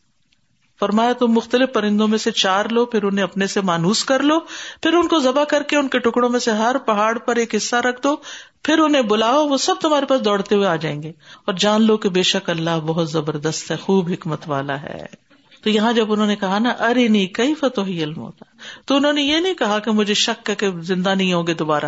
فرمایا، 0.81 1.12
تم 1.12 1.27
مختلف 1.27 1.69
پرندوں 1.75 2.09
میں 2.09 2.19
سے 2.19 2.31
چار 2.31 2.64
لو، 2.64 2.87
پھر 2.87 3.03
انہیں 3.03 3.23
اپنے 3.23 3.47
سے 3.47 3.61
مانوس 3.61 4.05
کر 4.05 4.23
لو، 4.23 4.41
پھر 4.83 4.93
ان 4.93 5.09
کو 5.09 5.19
ذبح 5.19 5.45
کر 5.45 5.62
کے 5.62 5.77
ان 5.77 5.88
کے 5.88 5.99
ٹکڑوں 5.99 6.29
میں 6.29 6.41
سے 6.41 6.51
ہر 6.51 6.79
پہاڑ 6.79 7.19
پر 7.19 7.37
ایک 7.37 7.55
حصہ 7.55 7.77
رکھ 7.77 8.03
دو، 8.03 8.17
پھر 8.62 8.79
انہیں 8.79 9.03
بلاؤ، 9.03 9.49
وہ 9.49 9.57
سب 9.57 9.75
تمہارے 9.81 10.07
پاس 10.07 10.25
دوڑتے 10.25 10.55
ہوئے 10.55 10.67
آ 10.67 10.77
جائیں 10.77 11.03
گے۔ 11.03 11.09
اور 11.45 11.53
جان 11.55 11.83
لو 11.83 11.97
کہ 11.97 12.09
بے 12.09 12.23
شک 12.23 12.51
اللہ 12.51 12.81
بہت 12.87 13.11
زبردست 13.11 13.71
ہے، 13.71 13.77
خوب 13.77 14.09
حکمت 14.09 14.41
والا 14.47 14.83
ہے۔ 14.83 15.28
تو 15.62 15.71
یہاں 15.71 15.92
جب 15.92 16.12
انہوں 16.12 16.27
نے 16.27 16.37
کہا 16.37 16.59
نا 16.59 16.68
ارے 16.68 17.09
نہیں 17.09 17.27
کئی 17.27 17.55
فتح 17.55 17.81
علم 17.81 18.16
ہوتا 18.16 18.44
تو 18.87 18.97
انہوں 18.97 19.12
نے 19.12 19.23
یہ 19.23 19.37
نہیں 19.37 19.55
کہا 19.55 19.79
کہ 19.79 19.90
مجھے 19.90 20.14
شک 20.14 20.51
کہ 20.59 20.71
زندہ 20.81 21.14
نہیں 21.14 21.33
ہوگے 21.33 21.55
دوبارہ۔ 21.55 21.85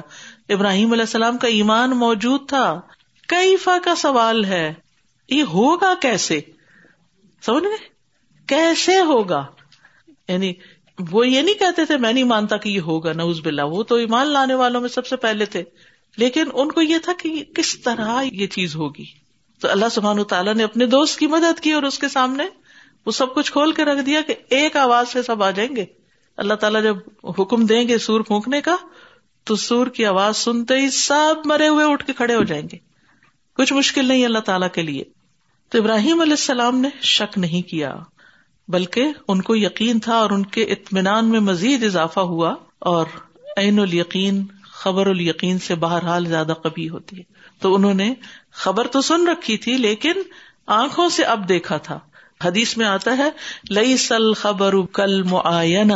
ابراہیم 0.49 0.93
علیہ 0.93 1.03
السلام 1.03 1.39
کا 1.39 1.49
ایمان 1.49 1.91
موجود 1.91 2.49
تھا۔ 2.49 2.81
کئی 3.29 3.57
فا 3.57 3.79
کا 3.85 3.95
سوال 3.95 4.45
ہے؟ 4.45 4.75
یہ 5.29 5.43
ہوگا 5.43 5.95
کیسے؟ 6.01 6.41
سمجھ 7.43 7.65
گئے؟ 7.65 7.89
کیسے 8.47 9.01
ہوگا؟ 9.01 9.47
یعنی 10.29 10.53
وہ 11.11 11.29
یہ 11.29 11.43
نہیں 11.43 11.55
کہتے 11.55 11.85
تھے، 11.85 11.97
میں 11.97 12.13
نہیں 12.13 12.25
مانتا 12.25 12.57
کہ 12.57 12.69
یہ 12.69 12.81
ہوگا 12.81 13.13
نوز 13.13 13.41
بلا 13.41 13.65
وہ 13.65 13.83
تو 13.83 13.95
ایمان 13.95 14.27
لانے 14.27 14.55
والوں 14.55 14.81
میں 14.81 14.89
سب 14.89 15.07
سے 15.07 15.17
پہلے 15.17 15.47
تھے۔ 15.47 15.65
لیکن 16.17 16.45
ان 16.55 16.73
کو 16.73 16.83
یہ 16.83 16.99
تھا 17.05 17.13
کہ 17.23 17.45
کس 17.55 17.81
طرح 17.81 18.23
یہ 18.23 18.47
چیز 18.47 18.77
ہوگی۔ 18.77 19.05
تو 19.61 19.71
اللہ 19.71 19.89
سبحان 19.91 20.25
تعالیٰ 20.25 20.55
نے 20.55 20.65
اپنے 20.65 20.87
دوست 20.87 21.19
کی 21.19 21.27
مدد 21.27 21.61
کی 21.61 21.73
اور 21.73 21.83
اس 21.83 21.99
کے 21.99 22.09
سامنے 22.09 22.45
وہ 23.07 23.13
سب 23.13 23.35
کچھ 23.35 23.53
کھول 23.53 23.73
کے 23.73 23.85
رکھ 23.85 24.07
دیا 24.07 24.21
کہ 24.27 24.35
ایک 24.51 24.77
آواز 24.77 25.09
سے 25.09 25.23
سب 25.23 25.43
آ 25.43 25.51
جائیں 25.51 25.77
گے۔ 25.77 25.85
اللہ 26.37 26.55
تعالیٰ 26.55 26.83
جب 26.83 26.97
حکم 27.25 27.67
دیں 27.67 27.89
گے 27.89 27.99
سور 27.99 28.21
پھونکنے 28.21 28.61
کا، 28.61 28.77
تو 29.45 29.57
سور 29.57 29.87
کی 29.87 30.07
آواز 30.07 30.37
سنتے 30.37 30.75
ہی 30.75 30.91
سب 30.91 31.35
مرے 31.45 31.69
ہوئے 31.69 31.93
اٹھ 31.93 32.07
کے 32.07 32.13
کھڑے 32.13 32.35
ہو 32.35 32.45
جائیں 32.45 32.69
گے۔ 32.73 32.77
کچھ 33.55 33.73
مشکل 33.73 34.05
نہیں 34.05 34.25
اللہ 34.25 34.39
تعالیٰ 34.39 34.71
کے 34.71 34.83
لیے۔ 34.83 35.05
تو 35.69 35.79
ابراہیم 35.79 36.21
علیہ 36.21 36.33
السلام 36.33 36.81
نے 36.81 36.89
شک 37.03 37.39
نہیں 37.39 37.69
کیا، 37.69 37.97
بلکہ 38.69 39.05
ان 39.29 39.43
کو 39.43 39.57
یقین 39.57 39.99
تھا 39.99 40.17
اور 40.17 40.31
ان 40.31 40.47
کے 40.47 40.63
اطمینان 40.63 41.31
میں 41.31 41.41
مزید 41.41 41.85
اضافہ 41.85 42.21
ہوا 42.21 42.55
اور 42.79 43.07
عین 43.57 43.79
ال 43.79 43.95
یقین 43.95 44.47
خبر 44.63 45.07
ال 45.07 45.21
یقین 45.21 45.59
سے 45.59 45.75
بہرحال 45.75 46.27
زیادہ 46.27 46.53
کبھی 46.65 46.89
ہوتی 46.89 47.19
ہے۔ 47.19 47.23
تو 47.61 47.75
انہوں 47.75 47.95
نے 47.95 48.15
خبر 48.53 48.87
تو 48.87 49.01
سن 49.01 49.29
رکھی 49.29 49.57
تھی، 49.57 49.77
لیکن 49.77 50.13
آنکھوں 50.67 51.09
سے 51.09 51.25
اب 51.25 51.49
دیکھا 51.49 51.77
تھا۔ 51.77 52.01
حدیث 52.45 52.77
میں 52.77 52.87
آتا 52.87 53.19
ہے 53.19 53.31
لئی 53.71 53.97
سل 53.97 54.33
خبر 54.33 54.75
کل 54.93 55.23
معینہ 55.23 55.93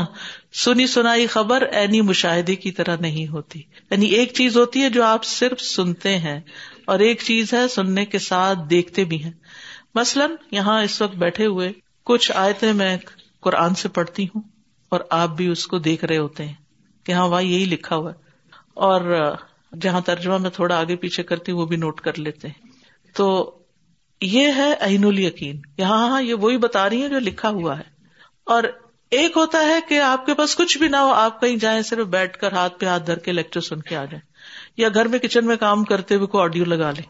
سنی 0.52 0.86
سنائی 0.86 1.26
خبر 1.26 1.62
اینی 1.62 2.00
مشاہدے 2.00 2.56
کی 2.56 2.70
طرح 2.72 2.96
نہیں 3.00 3.28
ہوتی۔ 3.28 3.62
یعنی 3.90 4.06
ایک 4.06 4.32
چیز 4.32 4.56
ہوتی 4.56 4.82
ہے 4.82 4.90
جو 4.90 5.04
آپ 5.04 5.24
صرف 5.24 5.60
سنتے 5.60 6.18
ہیں 6.18 6.40
اور 6.84 6.98
ایک 6.98 7.22
چیز 7.22 7.54
ہے 7.54 7.68
سننے 7.68 8.04
کے 8.04 8.18
ساتھ 8.18 8.58
دیکھتے 8.70 9.04
بھی 9.04 9.24
ہیں۔ 9.24 9.32
مثلاً 9.94 10.30
یہاں 10.50 10.82
اس 10.82 11.02
وقت 11.02 11.16
بیٹھے 11.16 11.46
ہوئے 11.46 11.72
کچھ 12.04 12.32
آیتیں 12.34 12.72
میں 12.72 12.98
قرآن 13.40 13.74
سے 13.74 13.88
پڑھتی 13.88 14.24
ہوں 14.24 14.42
اور 14.88 15.00
آپ 15.10 15.28
بھی 15.28 15.46
اس 15.46 15.66
کو 15.66 15.78
دیکھ 15.78 16.04
رہے 16.04 16.18
ہوتے 16.18 16.46
ہیں 16.46 16.54
کہ 17.04 17.12
ہاں 17.12 17.28
وہاں 17.28 17.42
یہی 17.42 17.64
لکھا 17.64 17.96
ہوا 17.96 18.10
ہے۔ 18.10 18.16
اور 18.74 19.30
جہاں 19.80 20.00
ترجمہ 20.00 20.38
میں 20.38 20.50
تھوڑا 20.50 20.78
آگے 20.78 20.96
پیچھے 20.96 21.22
کرتی 21.22 21.52
ہوں، 21.52 21.58
وہ 21.58 21.66
بھی 21.66 21.76
نوٹ 21.76 22.00
کر 22.00 22.18
لیتے 22.18 22.48
ہیں۔ 22.48 22.66
تو 23.14 23.58
یہ 24.24 24.48
ہے 24.56 24.74
عین 24.80 25.04
ال 25.04 25.18
یقین۔ 25.18 25.60
یہاں 25.78 26.08
ہاں 26.08 26.22
یہ 26.22 26.34
وہی 26.34 26.56
بتا 26.56 26.90
رہی 26.90 27.02
ہیں 27.02 27.08
جو 27.08 27.18
لکھا 27.18 27.48
ہوا 27.48 27.78
ہے۔ 27.78 27.82
اور 28.44 28.62
ایک 29.10 29.36
ہوتا 29.36 29.58
ہے 29.60 29.78
کہ 29.88 30.00
آپ 30.00 30.26
کے 30.26 30.34
پاس 30.34 30.56
کچھ 30.56 30.78
بھی 30.78 30.88
نہ 30.88 30.96
ہو، 30.96 31.12
آپ 31.12 31.40
کہیں 31.40 31.56
جائیں، 31.56 31.82
صرف 31.82 32.06
بیٹھ 32.06 32.38
کر 32.38 32.52
ہاتھ 32.52 32.78
پہ 32.78 32.86
ہاتھ 32.86 33.06
دھر 33.06 33.18
کے 33.18 33.32
لیکچر 33.32 33.60
سن 33.60 33.80
کے 33.80 33.96
آ 33.96 34.04
جائیں۔ 34.04 34.20
یا 34.76 34.88
گھر 34.94 35.08
میں 35.08 35.18
کچن 35.18 35.46
میں 35.46 35.56
کام 35.56 35.84
کرتے 35.84 36.14
ہوئے 36.14 36.26
کوئی 36.26 36.42
آڈیو 36.42 36.64
لگا 36.64 36.90
لیں۔ 36.90 37.02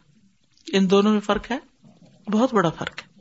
ان 0.73 0.91
دونوں 0.91 1.13
میں 1.13 1.21
فرق 1.21 1.51
ہے؟ 1.51 1.59
بہت 2.31 2.55
بڑا 2.55 2.71
فرق 2.71 2.99
ہے۔ 2.99 3.21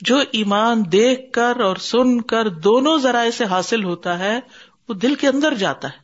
جو 0.00 0.18
ایمان 0.32 0.82
دیکھ 0.92 1.32
کر 1.32 1.60
اور 1.60 1.76
سن 1.76 2.20
کر 2.20 2.48
دونوں 2.48 2.98
ذرائع 2.98 3.30
سے 3.30 3.44
حاصل 3.44 3.84
ہوتا 3.84 4.18
ہے، 4.18 4.40
وہ 4.88 4.94
دل 4.94 5.14
کے 5.14 5.28
اندر 5.28 5.54
جاتا 5.54 5.88
ہے۔ 5.88 5.98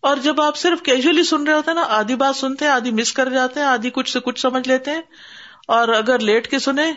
اور 0.00 0.16
جب 0.16 0.40
آپ 0.40 0.56
صرف 0.56 0.82
کیجولی 0.82 1.22
سن 1.22 1.44
رہے 1.44 1.54
ہوتے 1.54 1.70
ہیں 1.70 1.78
نا، 1.78 1.84
آدھی 1.88 2.16
بات 2.16 2.36
سنتے 2.36 2.64
ہیں، 2.64 2.72
آدھی 2.72 2.90
مس 2.90 3.12
کر 3.12 3.30
جاتے 3.30 3.60
ہیں، 3.60 3.66
آدھی 3.66 3.90
کچھ 3.90 4.12
سے 4.12 4.20
کچھ 4.20 4.40
سمجھ 4.40 4.68
لیتے 4.68 4.90
ہیں 4.90 5.02
اور 5.66 5.88
اگر 5.88 6.18
لیٹ 6.18 6.50
کے 6.50 6.58
سنے 6.58 6.92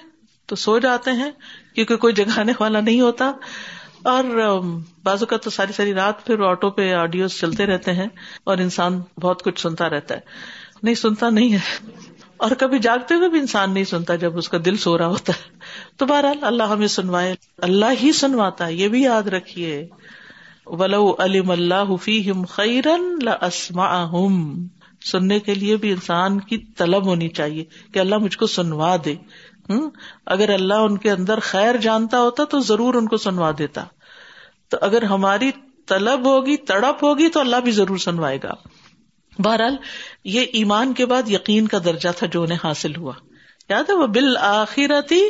تو 0.46 0.56
سو 0.56 0.80
جاتے 0.80 1.12
ہیں 1.12 1.32
کیونکہ 1.76 1.96
کوئی 1.96 2.14
جگانے 2.14 2.54
والا 2.60 2.82
نہیں 2.82 3.02
ہوتا 3.02 3.32
اور 4.04 4.24
بازو 5.04 5.26
کا 5.26 5.38
تو 5.38 5.50
ساری 5.50 5.74
ساری 5.74 5.94
رات 5.94 6.26
پھر 6.26 6.42
آٹو 6.42 6.70
پہ 6.70 6.94
آڈیو 6.94 7.28
چلتے 7.28 7.66
رہتے 7.66 7.94
ہیں 7.94 8.08
اور 8.44 8.58
انسان 8.58 9.02
بہت 9.22 9.44
کچھ 9.44 9.62
سنتا 9.62 9.90
رہتا 9.90 10.16
ہے۔ 10.16 10.20
نہیں، 10.84 10.96
سنتا 10.96 11.30
نہیں 11.30 11.54
ہے۔ 11.54 11.60
اور 12.38 12.52
کبھی 12.52 12.80
جاگتے 12.80 13.16
ہوئے 13.16 13.30
بھی 13.30 13.40
انسان 13.40 13.74
نہیں 13.74 13.84
سنتا 13.84 14.16
جب 14.16 14.38
اس 14.38 14.50
کا 14.50 14.58
دل 14.66 14.78
سو 14.78 14.98
رہا 14.98 15.08
ہوتا 15.08 15.34
ہے۔ 15.34 15.58
تو 15.98 16.06
بہرحال 16.06 16.38
اللہ 16.42 16.64
ہمیں 16.64 16.88
سنوائے۔ 16.88 17.36
اللہ 17.58 17.86
ہی 18.04 18.12
سنواتا 18.12 18.68
ہے، 18.68 18.74
یہ 18.74 18.88
بھی 18.88 19.02
یاد 19.02 19.28
رکھیے۔ 19.28 19.88
ولو 20.66 21.16
علم 21.20 21.52
اللہ 21.52 21.96
فیم 22.02 22.46
خیرن 22.46 23.20
لسما 23.22 24.10
سننے 25.06 25.40
کے 25.40 25.54
لیے 25.54 25.76
بھی 25.76 25.92
انسان 25.92 26.40
کی 26.40 26.58
طلب 26.58 27.06
ہونی 27.06 27.30
چاہیے 27.30 27.66
کہ 27.94 28.00
اللہ 28.00 28.18
مجھ 28.18 28.38
کو 28.38 28.48
سنوا 28.48 28.96
دے۔ 29.06 29.16
ہوں 29.70 29.90
اگر 30.26 30.54
اللہ 30.54 30.74
ان 30.74 30.98
کے 30.98 31.12
اندر 31.12 31.40
خیر 31.40 31.78
جانتا 31.78 32.20
ہوتا 32.20 32.44
تو 32.44 32.60
ضرور 32.60 32.94
ان 32.94 33.08
کو 33.08 33.18
سنوا 33.18 33.52
دیتا۔ 33.58 33.84
تو 34.70 34.78
اگر 34.82 35.04
ہماری 35.04 35.52
طلب 35.88 36.26
ہوگی، 36.26 36.58
تڑپ 36.58 37.04
ہوگی 37.04 37.30
تو 37.30 37.40
اللہ 37.40 37.56
بھی 37.56 37.72
ضرور 37.72 37.98
سنوائے 37.98 38.38
گا۔ 38.44 38.54
بہرحال، 39.38 39.76
یہ 40.24 40.42
ایمان 40.42 40.94
کے 40.94 41.06
بعد 41.06 41.30
یقین 41.30 41.68
کا 41.68 41.78
درجہ 41.86 42.10
تھا 42.18 42.28
جو 42.28 42.44
انہیں 42.44 42.58
حاصل 42.64 42.96
ہوا۔ 42.96 43.14
یاد 43.70 43.84
ہے؟ 43.90 43.96
وہ 43.96 44.08
بال 44.08 44.38
آخرتی 44.38 45.28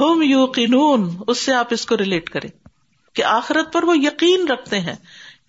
ہوم 0.00 0.22
یو 0.22 0.46
قنون 0.46 1.10
اس 1.26 1.38
سے 1.38 1.54
آپ 1.54 1.66
اس 1.70 1.86
کو 1.86 1.96
ریلیٹ 1.96 2.30
کریں 2.30 2.50
کہ 3.14 3.24
آخرت 3.24 3.72
پر 3.72 3.82
وہ 3.82 3.98
یقین 3.98 4.48
رکھتے 4.48 4.80
ہیں۔ 4.80 4.96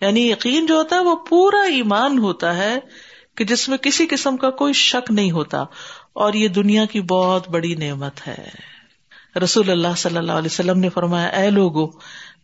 یعنی 0.02 0.32
یقین 0.32 0.66
جو 0.66 0.76
ہوتا 0.76 0.96
ہے 0.96 1.02
وہ 1.02 1.16
پورا 1.16 1.62
ایمان 1.62 2.18
ہوتا 2.18 2.58
ہے۔ 2.58 2.80
کہ 3.36 3.46
جس 3.46 3.70
میں 3.70 3.78
کسی 3.78 4.08
قسم 4.08 4.38
کا 4.38 4.50
کوئی 4.50 4.74
شک 4.74 5.12
نہیں 5.12 5.32
ہوتا 5.32 5.62
اور 6.14 6.34
یہ 6.34 6.48
دنیا 6.48 6.86
کی 6.86 7.02
بہت 7.02 7.50
بڑی 7.50 7.76
نعمت 7.76 8.28
ہے۔ 8.28 8.50
رسول 9.44 9.70
اللہ 9.70 9.88
صلی 9.98 10.18
اللہ 10.18 10.32
علیہ 10.32 10.50
وسلم 10.52 10.80
نے 10.80 10.90
فرمایا، 10.90 11.28
اے 11.28 11.50
لوگو، 11.50 11.88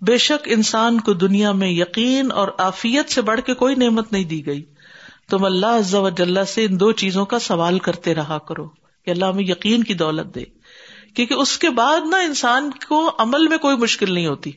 بے 0.01 0.17
شک 0.17 0.47
انسان 0.51 0.99
کو 0.99 1.13
دنیا 1.13 1.51
میں 1.51 1.69
یقین 1.69 2.31
اور 2.31 2.47
آفیت 2.57 3.09
سے 3.09 3.21
بڑھ 3.21 3.41
کے 3.41 3.53
کوئی 3.53 3.75
نعمت 3.75 4.11
نہیں 4.11 4.23
دی 4.23 4.45
گئی۔ 4.45 4.63
تم 5.29 5.45
اللہ 5.45 5.65
عز 5.65 5.95
و 5.95 6.09
جل 6.09 6.45
سے 6.45 6.65
ان 6.65 6.79
دو 6.79 6.91
چیزوں 6.91 7.25
کا 7.25 7.39
سوال 7.39 7.79
کرتے 7.79 8.15
رہا 8.15 8.37
کرو 8.37 8.69
کہ 9.05 9.09
اللہ 9.09 9.25
ہمیں 9.25 9.43
یقین 9.43 9.83
کی 9.83 9.93
دولت 9.93 10.35
دے۔ 10.35 10.43
کیونکہ 11.15 11.33
اس 11.33 11.57
کے 11.57 11.69
بعد 11.69 12.07
نا 12.09 12.17
انسان 12.17 12.69
کو 12.87 13.11
عمل 13.19 13.47
میں 13.47 13.57
کوئی 13.57 13.77
مشکل 13.77 14.13
نہیں 14.13 14.27
ہوتی۔ 14.27 14.51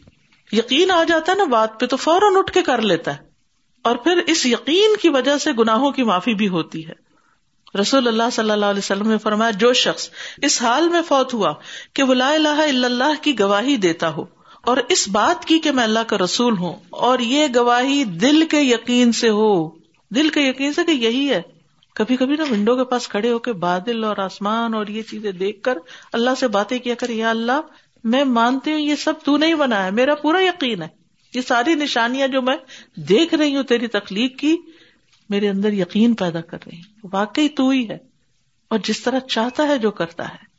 یقین 0.52 0.90
آ 0.90 1.04
جاتا 1.04 1.32
ہے 1.32 1.36
نا، 1.36 1.44
بات 1.44 1.80
پہ 1.80 1.86
تو 1.86 1.96
فوراً 1.96 2.36
اٹھ 2.36 2.52
کے 2.52 2.62
کر 2.62 2.82
لیتا 2.82 3.16
ہے۔ 3.16 3.33
اور 3.84 3.96
پھر 3.96 4.22
اس 4.26 4.44
یقین 4.46 4.96
کی 5.02 5.08
وجہ 5.08 5.36
سے 5.38 5.52
گناہوں 5.52 5.90
کی 5.92 6.02
معافی 6.02 6.34
بھی 6.34 6.48
ہوتی 6.48 6.86
ہے۔ 6.88 7.02
رسول 7.80 8.08
اللہ 8.08 8.30
صلی 8.32 8.50
اللہ 8.50 8.66
علیہ 8.66 8.78
وسلم 8.78 9.08
نے 9.08 9.18
فرمایا، 9.18 9.50
جو 9.50 9.72
شخص 9.72 10.08
اس 10.42 10.60
حال 10.62 10.88
میں 10.88 11.00
فوت 11.02 11.34
ہوا 11.34 11.52
کہ 11.92 12.02
وہ 12.02 12.14
لا 12.14 12.30
الہ 12.30 12.48
الا 12.48 12.86
اللہ 12.86 13.22
کی 13.22 13.38
گواہی 13.38 13.76
دیتا 13.76 14.08
ہو 14.08 14.24
اور 14.64 14.76
اس 14.88 15.08
بات 15.08 15.44
کی 15.44 15.58
کہ 15.58 15.70
میں 15.70 15.84
اللہ 15.84 16.06
کا 16.06 16.18
رسول 16.18 16.58
ہوں 16.58 16.76
اور 16.90 17.18
یہ 17.18 17.46
گواہی 17.54 18.04
دل 18.04 18.46
کے 18.50 18.60
یقین 18.60 19.12
سے 19.12 19.28
ہو، 19.28 19.68
دل 20.10 20.28
کے 20.28 20.40
یقین 20.40 20.72
سے 20.72 20.84
کہ 20.84 20.92
یہی 20.92 21.28
ہے۔ 21.30 21.40
کبھی 21.96 22.16
کبھی 22.16 22.36
نا 22.36 22.44
ونڈو 22.50 22.76
کے 22.76 22.84
پاس 22.84 23.08
کھڑے 23.08 23.30
ہو 23.32 23.38
کے 23.38 23.52
بادل 23.52 24.04
اور 24.04 24.16
آسمان 24.16 24.74
اور 24.74 24.86
یہ 24.86 25.02
چیزیں 25.02 25.30
دیکھ 25.32 25.62
کر 25.62 25.78
اللہ 26.12 26.34
سے 26.40 26.48
باتیں 26.48 26.78
کیا 26.78 26.94
کر، 26.94 27.10
یا 27.10 27.30
اللہ 27.30 27.60
میں 28.04 28.24
مانتی 28.24 28.72
ہوں 28.72 28.80
یہ 28.80 28.94
سب 28.94 29.12
تو 29.24 29.36
نہیں 29.36 29.54
بنایا، 29.54 29.90
میرا 29.90 30.14
پورا 30.14 30.42
یقین 30.42 30.82
ہے۔ 30.82 30.88
یہ 31.34 31.40
ساری 31.40 31.74
نشانیاں 31.74 32.28
جو 32.28 32.42
میں 32.42 32.56
دیکھ 32.96 33.34
رہی 33.34 33.56
ہوں 33.56 33.62
تیری 33.62 33.86
تخلیق 33.86 34.38
کی، 34.38 34.56
میرے 35.28 35.48
اندر 35.48 35.72
یقین 35.72 36.14
پیدا 36.14 36.40
کر 36.40 36.58
رہی 36.66 36.80
واقعی 37.12 37.48
تو 37.48 37.68
ہی 37.68 37.88
ہے۔ 37.88 37.98
اور 38.68 38.78
جس 38.84 39.02
طرح 39.02 39.18
چاہتا 39.18 39.62
ہے 39.62 39.78
جو 39.78 39.90
کرتا 39.90 40.28
ہے۔ 40.28 40.54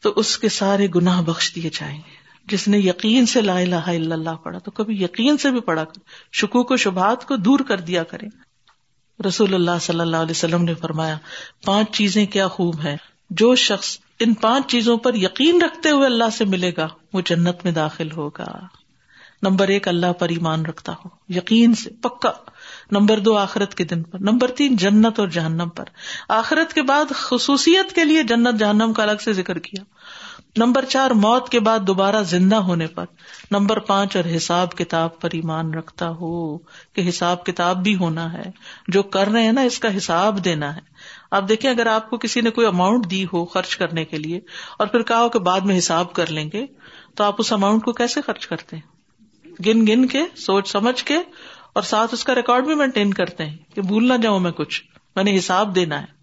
تو 0.00 0.12
اس 0.16 0.38
کے 0.38 0.48
سارے 0.48 0.86
گناہ 0.94 1.22
بخش 1.22 1.54
دیے 1.54 1.70
جائیں 1.72 1.98
گے۔ 1.98 2.26
جس 2.44 2.68
نے 2.68 2.78
یقین 2.78 3.26
سے 3.26 3.40
لا 3.40 3.58
الہ 3.58 3.74
الا 3.74 4.14
اللہ 4.14 4.30
پڑھا، 4.30 4.58
تو 4.58 4.70
کبھی 4.70 5.02
یقین 5.02 5.36
سے 5.36 5.50
بھی 5.50 5.60
پڑھا 5.60 5.84
کر، 5.84 5.98
شکوک 6.32 6.70
و 6.70 6.76
شبہات 6.76 7.26
کو 7.26 7.36
دور 7.36 7.58
کر 7.58 7.80
دیا 7.80 8.02
کریں 8.02 8.28
رسول 9.26 9.54
اللہ 9.54 9.78
صلی 9.80 10.00
اللہ 10.00 10.16
علیہ 10.16 10.30
وسلم 10.30 10.64
نے 10.64 10.74
فرمایا، 10.74 11.18
پانچ 11.64 11.96
چیزیں 11.96 12.26
کیا 12.26 12.48
خوب 12.48 12.80
ہے 12.84 12.96
جو 13.30 13.54
شخص 13.54 13.98
ان 14.20 14.34
پانچ 14.34 14.70
چیزوں 14.70 14.96
پر 14.96 15.14
یقین 15.14 15.62
رکھتے 15.62 15.90
ہوئے 15.90 16.06
اللہ 16.06 16.30
سے 16.32 16.44
ملے 16.44 16.72
گا، 16.76 16.88
وہ 17.12 17.20
جنت 17.20 17.64
میں 17.64 17.72
داخل 17.72 18.12
ہوگا۔ 18.12 18.66
نمبر 19.42 19.68
ایک، 19.68 19.88
اللہ 19.88 20.12
پر 20.12 20.28
ایمان 20.28 20.66
رکھتا 20.66 20.92
ہو۔ 20.92 21.08
یقین 21.28 21.74
سے، 21.74 21.90
پکا۔ 21.90 22.32
نمبر 22.90 23.18
دو، 23.18 23.36
آخرت 23.36 23.74
کے 23.74 23.84
دن 23.84 24.02
پر۔ 24.02 24.18
نمبر 24.18 24.50
تین، 24.50 24.76
جنت 24.76 25.20
اور 25.20 25.28
جہنم 25.28 25.68
پر۔ 25.68 25.84
آخرت 26.28 26.72
کے 26.72 26.82
بعد 26.82 27.04
خصوصیت 27.10 27.94
کے 27.94 28.04
لیے 28.04 28.22
جنت، 28.22 28.58
جہنم 28.58 28.92
کا 28.92 29.02
الگ 29.02 29.22
سے 29.24 29.32
ذکر 29.32 29.58
کیا۔ 29.58 29.84
نمبر 30.56 30.84
چار، 30.84 31.10
موت 31.10 31.48
کے 31.48 31.60
بعد 31.60 31.78
دوبارہ 31.78 32.22
زندہ 32.22 32.56
ہونے 32.56 32.86
پر۔ 32.86 33.04
نمبر 33.50 33.78
پانچ، 33.78 34.16
اور 34.16 34.36
حساب 34.36 34.72
کتاب 34.72 35.20
پر 35.20 35.28
ایمان 35.32 35.74
رکھتا 35.74 36.08
ہو 36.08 36.58
کہ 36.58 37.08
حساب 37.08 37.44
کتاب 37.44 37.82
بھی 37.82 37.96
ہونا 37.96 38.32
ہے۔ 38.32 38.50
جو 38.88 39.02
کر 39.02 39.28
رہے 39.28 39.42
ہیں 39.42 39.52
نا، 39.52 39.60
اس 39.60 39.78
کا 39.78 39.96
حساب 39.96 40.44
دینا 40.44 40.74
ہے۔ 40.74 40.80
آپ 41.30 41.48
دیکھیں، 41.48 41.70
اگر 41.70 41.86
آپ 41.86 42.10
کو 42.10 42.18
کسی 42.18 42.40
نے 42.40 42.50
کوئی 42.50 42.66
اماؤنٹ 42.66 43.10
دی 43.10 43.24
ہو 43.24 43.44
خرچ 43.44 43.76
کرنے 43.76 44.04
کے 44.04 44.18
لیے، 44.18 44.40
اور 44.78 44.86
پھر 44.86 45.02
کہا 45.02 45.20
ہو 45.20 45.28
کہ 45.28 45.38
بعد 45.38 45.60
میں 45.60 45.78
حساب 45.78 46.12
کر 46.12 46.30
لیں 46.30 46.50
گے، 46.52 46.66
تو 47.14 47.24
آپ 47.24 47.34
اس 47.38 47.52
اماؤنٹ 47.52 47.84
کو 47.84 47.92
کیسے 47.92 48.20
خرچ 48.20 48.46
کرتے 48.46 48.76
ہیں؟ 48.76 48.95
گن 49.64 49.86
گن 49.86 50.06
کے، 50.06 50.22
سوچ 50.36 50.68
سمجھ 50.68 51.04
کے 51.04 51.16
اور 51.72 51.82
ساتھ 51.82 52.14
اس 52.14 52.24
کا 52.24 52.34
ریکارڈ 52.34 52.66
بھی 52.66 52.74
مینٹین 52.74 53.14
کرتے 53.14 53.44
ہیں 53.44 53.56
کہ 53.74 53.82
بھول 53.82 54.08
نہ 54.08 54.14
جاؤں 54.22 54.40
میں 54.40 54.52
کچھ، 54.52 54.82
میں 55.16 55.24
نے 55.24 55.38
حساب 55.38 55.74
دینا 55.74 56.00
ہے۔ 56.00 56.15